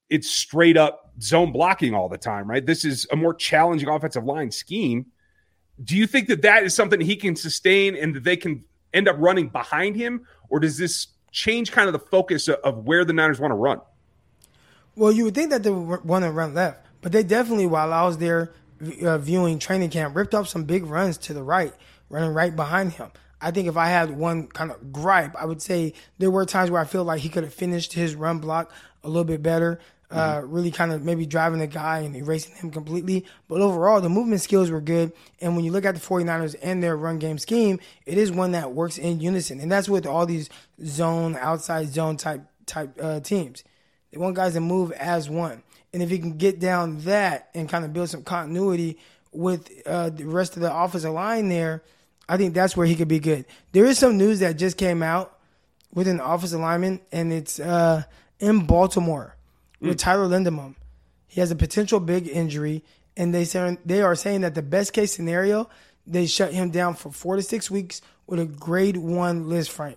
it's 0.10 0.30
straight 0.30 0.76
up 0.76 1.14
zone 1.22 1.52
blocking 1.52 1.94
all 1.94 2.10
the 2.10 2.18
time, 2.18 2.50
right? 2.50 2.66
This 2.66 2.84
is 2.84 3.08
a 3.12 3.16
more 3.16 3.34
challenging 3.34 3.88
offensive 3.88 4.26
line 4.26 4.52
scheme. 4.52 5.06
Do 5.84 5.96
you 5.96 6.08
think 6.08 6.28
that 6.28 6.42
that 6.42 6.64
is 6.64 6.76
something 6.76 7.00
he 7.00 7.16
can 7.16 7.38
sustain 7.38 7.96
and 7.96 8.14
that 8.16 8.26
they 8.26 8.36
can 8.36 8.66
end 8.94 9.08
up 9.08 9.16
running 9.18 9.48
behind 9.48 9.96
him? 9.96 10.26
Or 10.50 10.60
does 10.60 10.78
this 10.78 11.08
change 11.32 11.72
kind 11.72 11.88
of 11.88 11.94
the 11.94 12.00
focus 12.00 12.50
of 12.50 12.86
where 12.86 13.06
the 13.06 13.14
Niners 13.14 13.40
want 13.40 13.52
to 13.52 13.56
run? 13.56 13.80
Well, 14.98 15.14
you 15.14 15.24
would 15.24 15.36
think 15.36 15.52
that 15.52 15.64
they 15.64 15.72
would 15.72 16.04
want 16.04 16.26
to 16.26 16.32
run 16.32 16.54
left. 16.54 16.89
But 17.02 17.12
they 17.12 17.24
definitely, 17.24 17.68
while 17.68 17.94
I 17.94 18.04
was 18.04 18.18
there 18.18 18.52
uh, 19.02 19.18
viewing 19.18 19.60
training 19.60 19.90
camp, 19.90 20.16
ripped 20.16 20.36
up 20.36 20.48
some 20.48 20.64
big 20.64 20.86
runs 20.86 21.18
to 21.20 21.34
the 21.34 21.44
right, 21.44 21.74
running 22.10 22.34
right 22.34 22.56
behind 22.56 22.94
him. 22.94 23.12
I 23.42 23.52
think 23.52 23.68
if 23.68 23.78
I 23.78 23.88
had 23.88 24.12
one 24.12 24.48
kind 24.48 24.72
of 24.72 24.92
gripe, 24.92 25.36
I 25.36 25.46
would 25.46 25.62
say 25.62 25.94
there 26.18 26.32
were 26.32 26.46
times 26.46 26.72
where 26.72 26.82
I 26.82 26.86
feel 26.86 27.04
like 27.04 27.22
he 27.22 27.30
could 27.30 27.44
have 27.44 27.54
finished 27.54 27.94
his 27.94 28.16
run 28.16 28.40
block 28.40 28.72
a 29.04 29.08
little 29.08 29.24
bit 29.24 29.42
better. 29.42 29.80
Uh, 30.12 30.40
mm-hmm. 30.40 30.52
really 30.52 30.72
kind 30.72 30.92
of 30.92 31.04
maybe 31.04 31.28
driving 31.28 31.60
the 31.60 31.68
guy 31.68 32.00
and 32.00 32.16
erasing 32.16 32.56
him 32.56 32.72
completely. 32.72 33.28
But 33.48 33.62
overall, 33.62 34.02
the 34.02 34.10
movement 34.10 34.42
skills 34.42 34.72
were 34.72 34.82
good. 34.82 35.14
And 35.40 35.56
when 35.56 35.64
you 35.64 35.72
look 35.72 35.86
at 35.86 35.94
the 35.94 36.02
49ers 36.02 36.56
and 36.64 36.82
their 36.82 36.98
run 36.98 37.20
game 37.20 37.38
scheme, 37.38 37.80
it 38.08 38.18
is 38.18 38.32
one 38.32 38.54
that 38.54 38.72
works 38.72 38.98
in 38.98 39.20
unison. 39.20 39.60
And 39.60 39.72
that's 39.72 39.88
with 39.88 40.08
all 40.08 40.26
these 40.26 40.50
zone, 40.84 41.38
outside 41.40 41.90
zone 41.90 42.18
type 42.18 42.42
type 42.66 42.98
uh, 43.00 43.20
teams. 43.20 43.64
They 44.12 44.18
want 44.18 44.36
guys 44.36 44.54
to 44.54 44.62
move 44.62 44.92
as 44.94 45.30
one. 45.30 45.62
And 45.94 46.04
if 46.04 46.10
he 46.10 46.20
can 46.20 46.38
get 46.38 46.60
down 46.60 47.00
that 47.02 47.50
and 47.54 47.68
kind 47.68 47.84
of 47.84 47.94
build 47.94 48.10
some 48.10 48.24
continuity 48.24 49.00
with 49.32 49.72
uh, 49.86 50.10
the 50.10 50.26
rest 50.26 50.56
of 50.56 50.62
the 50.62 50.76
offensive 50.76 51.14
line 51.14 51.50
there, 51.50 51.84
I 52.28 52.38
think 52.38 52.54
that's 52.54 52.78
where 52.78 52.86
he 52.86 52.96
could 52.96 53.08
be 53.08 53.20
good. 53.20 53.46
There 53.72 53.86
is 53.86 53.98
some 53.98 54.18
news 54.18 54.40
that 54.40 54.58
just 54.58 54.78
came 54.78 55.02
out 55.02 55.38
with 55.94 56.08
an 56.08 56.20
offensive 56.20 56.60
lineman, 56.60 57.02
and 57.12 57.34
it's 57.34 57.60
uh, 57.60 58.04
in 58.40 58.66
Baltimore 58.66 59.36
with 59.82 59.98
mm. 59.98 60.00
Tyler 60.00 60.28
Linderbaum. 60.28 60.76
He 61.28 61.40
has 61.42 61.50
a 61.52 61.56
potential 61.56 62.00
big 62.00 62.28
injury, 62.28 62.84
and 63.18 63.34
they 63.34 63.46
say 63.46 63.78
they 63.86 64.02
are 64.02 64.16
saying 64.16 64.42
that 64.42 64.56
the 64.56 64.62
best 64.62 64.94
case 64.94 65.14
scenario 65.14 65.70
they 66.06 66.26
shut 66.26 66.54
him 66.54 66.72
down 66.72 66.96
for 66.96 67.12
four 67.12 67.36
to 67.36 67.42
six 67.42 67.70
weeks 67.70 68.02
with 68.26 68.40
a 68.40 68.46
grade 68.46 68.98
one 68.98 69.46
Lisfranc. 69.46 69.96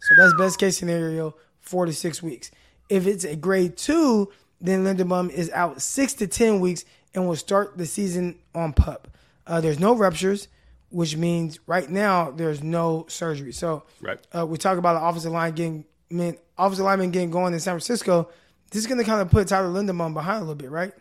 So 0.00 0.14
that's 0.16 0.34
best 0.34 0.58
case 0.58 0.78
scenario, 0.78 1.34
four 1.60 1.86
to 1.86 1.92
six 1.92 2.22
weeks. 2.22 2.50
If 2.88 3.06
it's 3.06 3.24
a 3.24 3.36
grade 3.36 3.76
two, 3.76 4.32
then 4.60 4.84
Linderbaum 4.84 5.30
is 5.30 5.50
out 5.50 5.80
six 5.80 6.14
to 6.14 6.26
10 6.26 6.60
weeks 6.60 6.84
and 7.14 7.26
will 7.26 7.36
start 7.36 7.78
the 7.78 7.86
season 7.86 8.38
on 8.54 8.72
pup. 8.72 9.08
Uh, 9.46 9.60
there's 9.60 9.78
no 9.78 9.94
ruptures, 9.94 10.48
which 10.90 11.16
means 11.16 11.58
right 11.66 11.88
now 11.88 12.30
there's 12.30 12.62
no 12.62 13.06
surgery. 13.08 13.52
So 13.52 13.84
right. 14.00 14.18
uh, 14.36 14.46
we 14.46 14.58
talk 14.58 14.78
about 14.78 15.00
the 15.00 15.06
offensive 15.06 15.32
line 15.32 15.54
getting, 15.54 15.84
man, 16.10 16.36
offensive 16.56 16.84
lineman 16.84 17.10
getting 17.10 17.30
going 17.30 17.54
in 17.54 17.60
San 17.60 17.72
Francisco. 17.72 18.30
This 18.70 18.80
is 18.80 18.86
going 18.86 18.98
to 18.98 19.04
kind 19.04 19.22
of 19.22 19.30
put 19.30 19.48
Tyler 19.48 19.68
Linderbaum 19.68 20.12
behind 20.12 20.38
a 20.38 20.40
little 20.40 20.54
bit, 20.54 20.70
right? 20.70 20.92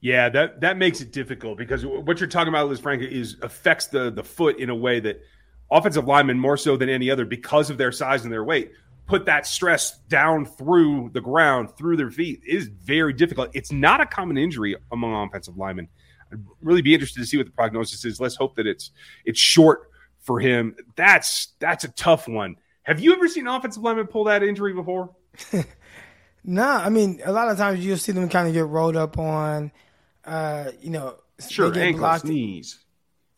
Yeah, 0.00 0.28
that 0.28 0.60
that 0.60 0.76
makes 0.76 1.00
it 1.00 1.10
difficult 1.10 1.56
because 1.56 1.84
what 1.86 2.20
you're 2.20 2.28
talking 2.28 2.48
about, 2.48 2.68
Lisfranc, 2.68 3.06
is 3.08 3.36
affects 3.40 3.86
the 3.86 4.10
the 4.10 4.22
foot 4.22 4.58
in 4.58 4.68
a 4.68 4.74
way 4.74 5.00
that 5.00 5.22
offensive 5.70 6.06
linemen 6.06 6.38
more 6.38 6.56
so 6.56 6.76
than 6.76 6.88
any 6.88 7.10
other 7.10 7.24
because 7.24 7.70
of 7.70 7.78
their 7.78 7.92
size 7.92 8.24
and 8.24 8.32
their 8.32 8.44
weight 8.44 8.72
put 9.06 9.26
that 9.26 9.46
stress 9.46 9.98
down 10.08 10.44
through 10.44 11.10
the 11.12 11.20
ground, 11.20 11.70
through 11.76 11.96
their 11.96 12.10
feet 12.10 12.40
is 12.46 12.68
very 12.68 13.12
difficult. 13.12 13.50
It's 13.54 13.72
not 13.72 14.00
a 14.00 14.06
common 14.06 14.36
injury 14.36 14.76
among 14.90 15.28
offensive 15.28 15.56
linemen. 15.56 15.88
I'd 16.32 16.44
really 16.60 16.82
be 16.82 16.92
interested 16.92 17.20
to 17.20 17.26
see 17.26 17.36
what 17.36 17.46
the 17.46 17.52
prognosis 17.52 18.04
is. 18.04 18.20
Let's 18.20 18.34
hope 18.34 18.56
that 18.56 18.66
it's 18.66 18.90
it's 19.24 19.38
short 19.38 19.90
for 20.20 20.40
him. 20.40 20.76
That's 20.96 21.48
that's 21.60 21.84
a 21.84 21.88
tough 21.88 22.26
one. 22.26 22.56
Have 22.82 23.00
you 23.00 23.12
ever 23.12 23.28
seen 23.28 23.46
an 23.46 23.54
offensive 23.54 23.82
lineman 23.82 24.06
pull 24.06 24.24
that 24.24 24.42
injury 24.42 24.72
before? 24.72 25.14
nah, 26.44 26.78
I 26.84 26.88
mean 26.88 27.20
a 27.24 27.32
lot 27.32 27.48
of 27.48 27.56
times 27.56 27.84
you'll 27.84 27.96
see 27.98 28.12
them 28.12 28.28
kind 28.28 28.48
of 28.48 28.54
get 28.54 28.66
rolled 28.66 28.96
up 28.96 29.18
on, 29.18 29.70
uh, 30.24 30.72
you 30.80 30.90
know, 30.90 31.16
sure, 31.48 31.76
ankles, 31.78 32.00
blocked, 32.00 32.24
knees. 32.24 32.78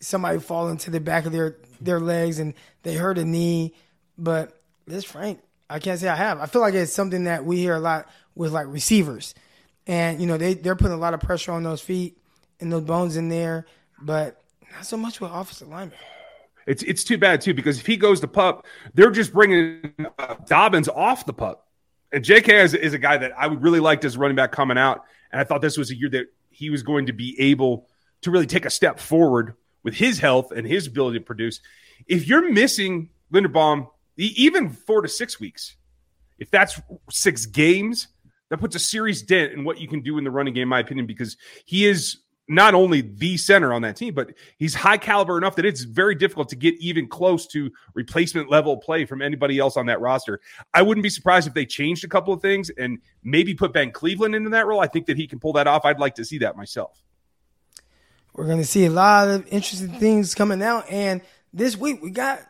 Somebody 0.00 0.38
fall 0.38 0.68
into 0.68 0.90
the 0.90 1.00
back 1.00 1.26
of 1.26 1.32
their 1.32 1.58
their 1.80 2.00
legs 2.00 2.38
and 2.38 2.54
they 2.84 2.94
hurt 2.94 3.18
a 3.18 3.24
knee, 3.24 3.74
but 4.16 4.58
Lisfranc, 4.88 5.38
I 5.70 5.78
can't 5.78 6.00
say 6.00 6.08
I 6.08 6.16
have. 6.16 6.40
I 6.40 6.46
feel 6.46 6.62
like 6.62 6.74
it's 6.74 6.92
something 6.92 7.24
that 7.24 7.44
we 7.44 7.58
hear 7.58 7.74
a 7.74 7.80
lot 7.80 8.08
with 8.34 8.52
like 8.52 8.66
receivers, 8.68 9.34
and 9.86 10.20
you 10.20 10.26
know 10.26 10.38
they 10.38 10.54
they're 10.54 10.76
putting 10.76 10.92
a 10.92 10.98
lot 10.98 11.14
of 11.14 11.20
pressure 11.20 11.52
on 11.52 11.62
those 11.62 11.80
feet 11.80 12.18
and 12.60 12.72
those 12.72 12.82
bones 12.82 13.16
in 13.16 13.28
there, 13.28 13.66
but 14.00 14.42
not 14.72 14.86
so 14.86 14.96
much 14.96 15.20
with 15.20 15.30
offensive 15.30 15.68
linemen. 15.68 15.98
It's 16.66 16.82
it's 16.82 17.04
too 17.04 17.18
bad 17.18 17.40
too 17.40 17.54
because 17.54 17.78
if 17.78 17.86
he 17.86 17.96
goes 17.96 18.20
to 18.20 18.28
pup, 18.28 18.66
they're 18.94 19.10
just 19.10 19.32
bringing 19.32 19.92
uh, 20.18 20.36
Dobbins 20.46 20.88
off 20.88 21.26
the 21.26 21.32
pup. 21.32 21.66
And 22.10 22.24
J.K. 22.24 22.62
is, 22.62 22.72
is 22.72 22.94
a 22.94 22.98
guy 22.98 23.18
that 23.18 23.32
I 23.38 23.46
would 23.46 23.62
really 23.62 23.80
liked 23.80 24.02
as 24.04 24.16
running 24.16 24.36
back 24.36 24.52
coming 24.52 24.78
out, 24.78 25.04
and 25.30 25.40
I 25.40 25.44
thought 25.44 25.60
this 25.60 25.76
was 25.76 25.90
a 25.90 25.94
year 25.94 26.08
that 26.10 26.26
he 26.50 26.70
was 26.70 26.82
going 26.82 27.06
to 27.06 27.12
be 27.12 27.38
able 27.38 27.86
to 28.22 28.30
really 28.30 28.46
take 28.46 28.64
a 28.64 28.70
step 28.70 28.98
forward 28.98 29.54
with 29.82 29.94
his 29.94 30.18
health 30.18 30.50
and 30.50 30.66
his 30.66 30.86
ability 30.86 31.18
to 31.18 31.24
produce. 31.24 31.60
If 32.06 32.26
you're 32.26 32.50
missing 32.50 33.10
Linderbaum, 33.32 33.88
even 34.26 34.70
four 34.70 35.02
to 35.02 35.08
six 35.08 35.38
weeks, 35.38 35.76
if 36.38 36.50
that's 36.50 36.80
six 37.10 37.46
games, 37.46 38.08
that 38.50 38.58
puts 38.58 38.74
a 38.76 38.78
serious 38.78 39.22
dent 39.22 39.52
in 39.52 39.64
what 39.64 39.78
you 39.78 39.88
can 39.88 40.00
do 40.00 40.18
in 40.18 40.24
the 40.24 40.30
running 40.30 40.54
game, 40.54 40.62
in 40.62 40.68
my 40.68 40.80
opinion, 40.80 41.06
because 41.06 41.36
he 41.64 41.86
is 41.86 42.18
not 42.48 42.74
only 42.74 43.02
the 43.02 43.36
center 43.36 43.74
on 43.74 43.82
that 43.82 43.94
team, 43.94 44.14
but 44.14 44.30
he's 44.56 44.74
high 44.74 44.96
caliber 44.96 45.36
enough 45.36 45.54
that 45.56 45.66
it's 45.66 45.82
very 45.82 46.14
difficult 46.14 46.48
to 46.48 46.56
get 46.56 46.74
even 46.80 47.06
close 47.06 47.46
to 47.46 47.70
replacement 47.92 48.50
level 48.50 48.78
play 48.78 49.04
from 49.04 49.20
anybody 49.20 49.58
else 49.58 49.76
on 49.76 49.84
that 49.86 50.00
roster. 50.00 50.40
I 50.72 50.80
wouldn't 50.80 51.02
be 51.02 51.10
surprised 51.10 51.46
if 51.46 51.52
they 51.52 51.66
changed 51.66 52.04
a 52.04 52.08
couple 52.08 52.32
of 52.32 52.40
things 52.40 52.70
and 52.70 52.98
maybe 53.22 53.52
put 53.52 53.74
Ben 53.74 53.90
Cleveland 53.90 54.34
into 54.34 54.48
that 54.50 54.66
role. 54.66 54.80
I 54.80 54.86
think 54.86 55.06
that 55.06 55.18
he 55.18 55.26
can 55.26 55.38
pull 55.38 55.52
that 55.54 55.66
off. 55.66 55.84
I'd 55.84 56.00
like 56.00 56.14
to 56.14 56.24
see 56.24 56.38
that 56.38 56.56
myself. 56.56 57.02
We're 58.32 58.46
going 58.46 58.58
to 58.58 58.64
see 58.64 58.86
a 58.86 58.90
lot 58.90 59.28
of 59.28 59.46
interesting 59.48 59.98
things 59.98 60.34
coming 60.34 60.62
out. 60.62 60.88
And 60.88 61.20
this 61.52 61.76
week 61.76 62.02
we 62.02 62.10
got 62.10 62.40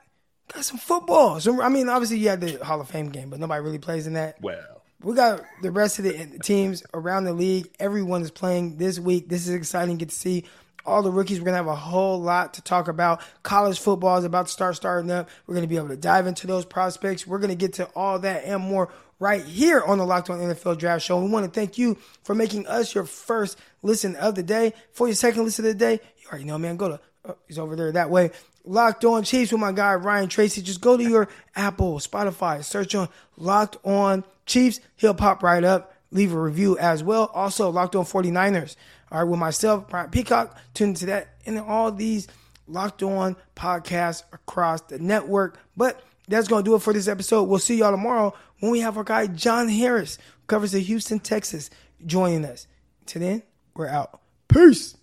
got 0.52 0.64
some 0.64 0.78
football. 0.78 1.40
So 1.40 1.62
I 1.62 1.68
mean, 1.68 1.88
obviously 1.88 2.18
you 2.18 2.28
had 2.28 2.40
the 2.40 2.64
Hall 2.64 2.80
of 2.80 2.88
Fame 2.88 3.10
game, 3.10 3.30
but 3.30 3.40
nobody 3.40 3.62
really 3.62 3.78
plays 3.78 4.06
in 4.06 4.14
that. 4.14 4.40
Well, 4.40 4.82
we 5.02 5.14
got 5.14 5.42
the 5.62 5.70
rest 5.70 5.98
of 5.98 6.04
the 6.04 6.38
teams 6.42 6.82
around 6.92 7.24
the 7.24 7.32
league. 7.32 7.70
Everyone 7.78 8.22
is 8.22 8.30
playing 8.30 8.78
this 8.78 8.98
week. 8.98 9.28
This 9.28 9.46
is 9.46 9.54
exciting. 9.54 9.96
Get 9.96 10.08
to 10.08 10.14
see 10.14 10.44
all 10.84 11.02
the 11.02 11.12
rookies. 11.12 11.38
We're 11.38 11.44
gonna 11.44 11.58
have 11.58 11.66
a 11.66 11.74
whole 11.76 12.20
lot 12.20 12.54
to 12.54 12.62
talk 12.62 12.88
about. 12.88 13.20
College 13.42 13.78
football 13.78 14.16
is 14.16 14.24
about 14.24 14.46
to 14.46 14.52
start 14.52 14.74
starting 14.74 15.10
up. 15.10 15.28
We're 15.46 15.54
gonna 15.54 15.66
be 15.66 15.76
able 15.76 15.88
to 15.88 15.96
dive 15.96 16.26
into 16.26 16.46
those 16.46 16.64
prospects. 16.64 17.26
We're 17.26 17.38
gonna 17.38 17.54
get 17.54 17.74
to 17.74 17.86
all 17.94 18.18
that 18.20 18.44
and 18.44 18.62
more 18.62 18.90
right 19.20 19.44
here 19.44 19.82
on 19.82 19.98
the 19.98 20.06
Locked 20.06 20.30
On 20.30 20.38
NFL 20.38 20.78
Draft 20.78 21.04
Show. 21.04 21.20
We 21.22 21.30
want 21.30 21.44
to 21.44 21.50
thank 21.50 21.78
you 21.78 21.96
for 22.22 22.34
making 22.34 22.66
us 22.66 22.94
your 22.94 23.04
first 23.04 23.58
listen 23.82 24.16
of 24.16 24.34
the 24.34 24.42
day. 24.42 24.72
For 24.92 25.06
your 25.06 25.16
second 25.16 25.44
listen 25.44 25.64
of 25.64 25.72
the 25.72 25.78
day, 25.78 26.00
you 26.18 26.28
already 26.28 26.44
know, 26.44 26.58
man. 26.58 26.76
Go 26.76 26.88
to 26.88 26.94
uh, 26.94 27.32
oh, 27.32 27.36
he's 27.46 27.58
over 27.58 27.76
there 27.76 27.92
that 27.92 28.10
way. 28.10 28.30
Locked 28.68 29.02
On 29.06 29.22
Chiefs 29.22 29.50
with 29.50 29.62
my 29.62 29.72
guy 29.72 29.94
Ryan 29.94 30.28
Tracy. 30.28 30.60
Just 30.60 30.82
go 30.82 30.96
to 30.96 31.02
your 31.02 31.28
Apple, 31.56 31.98
Spotify, 31.98 32.62
search 32.62 32.94
on 32.94 33.08
Locked 33.38 33.78
On 33.82 34.22
Chiefs. 34.44 34.80
He'll 34.96 35.14
pop 35.14 35.42
right 35.42 35.64
up. 35.64 35.94
Leave 36.10 36.34
a 36.34 36.40
review 36.40 36.78
as 36.78 37.02
well. 37.02 37.30
Also, 37.32 37.70
Locked 37.70 37.96
On 37.96 38.04
49ers. 38.04 38.76
All 39.10 39.20
right, 39.20 39.28
with 39.30 39.40
myself, 39.40 39.88
Brian 39.88 40.10
Peacock. 40.10 40.54
Tune 40.74 40.90
into 40.90 41.06
that 41.06 41.28
and 41.46 41.58
all 41.58 41.90
these 41.90 42.28
Locked 42.66 43.02
On 43.02 43.36
podcasts 43.56 44.22
across 44.32 44.82
the 44.82 44.98
network. 44.98 45.58
But 45.74 46.02
that's 46.28 46.46
going 46.46 46.62
to 46.62 46.70
do 46.70 46.74
it 46.76 46.82
for 46.82 46.92
this 46.92 47.08
episode. 47.08 47.44
We'll 47.44 47.58
see 47.58 47.78
y'all 47.78 47.90
tomorrow 47.90 48.34
when 48.60 48.70
we 48.70 48.80
have 48.80 48.98
our 48.98 49.04
guy 49.04 49.28
John 49.28 49.68
Harris, 49.68 50.16
who 50.16 50.46
covers 50.46 50.72
the 50.72 50.80
Houston, 50.80 51.20
Texas, 51.20 51.70
joining 52.04 52.44
us. 52.44 52.66
Till 53.06 53.22
then, 53.22 53.42
we're 53.74 53.88
out. 53.88 54.20
Peace. 54.46 54.97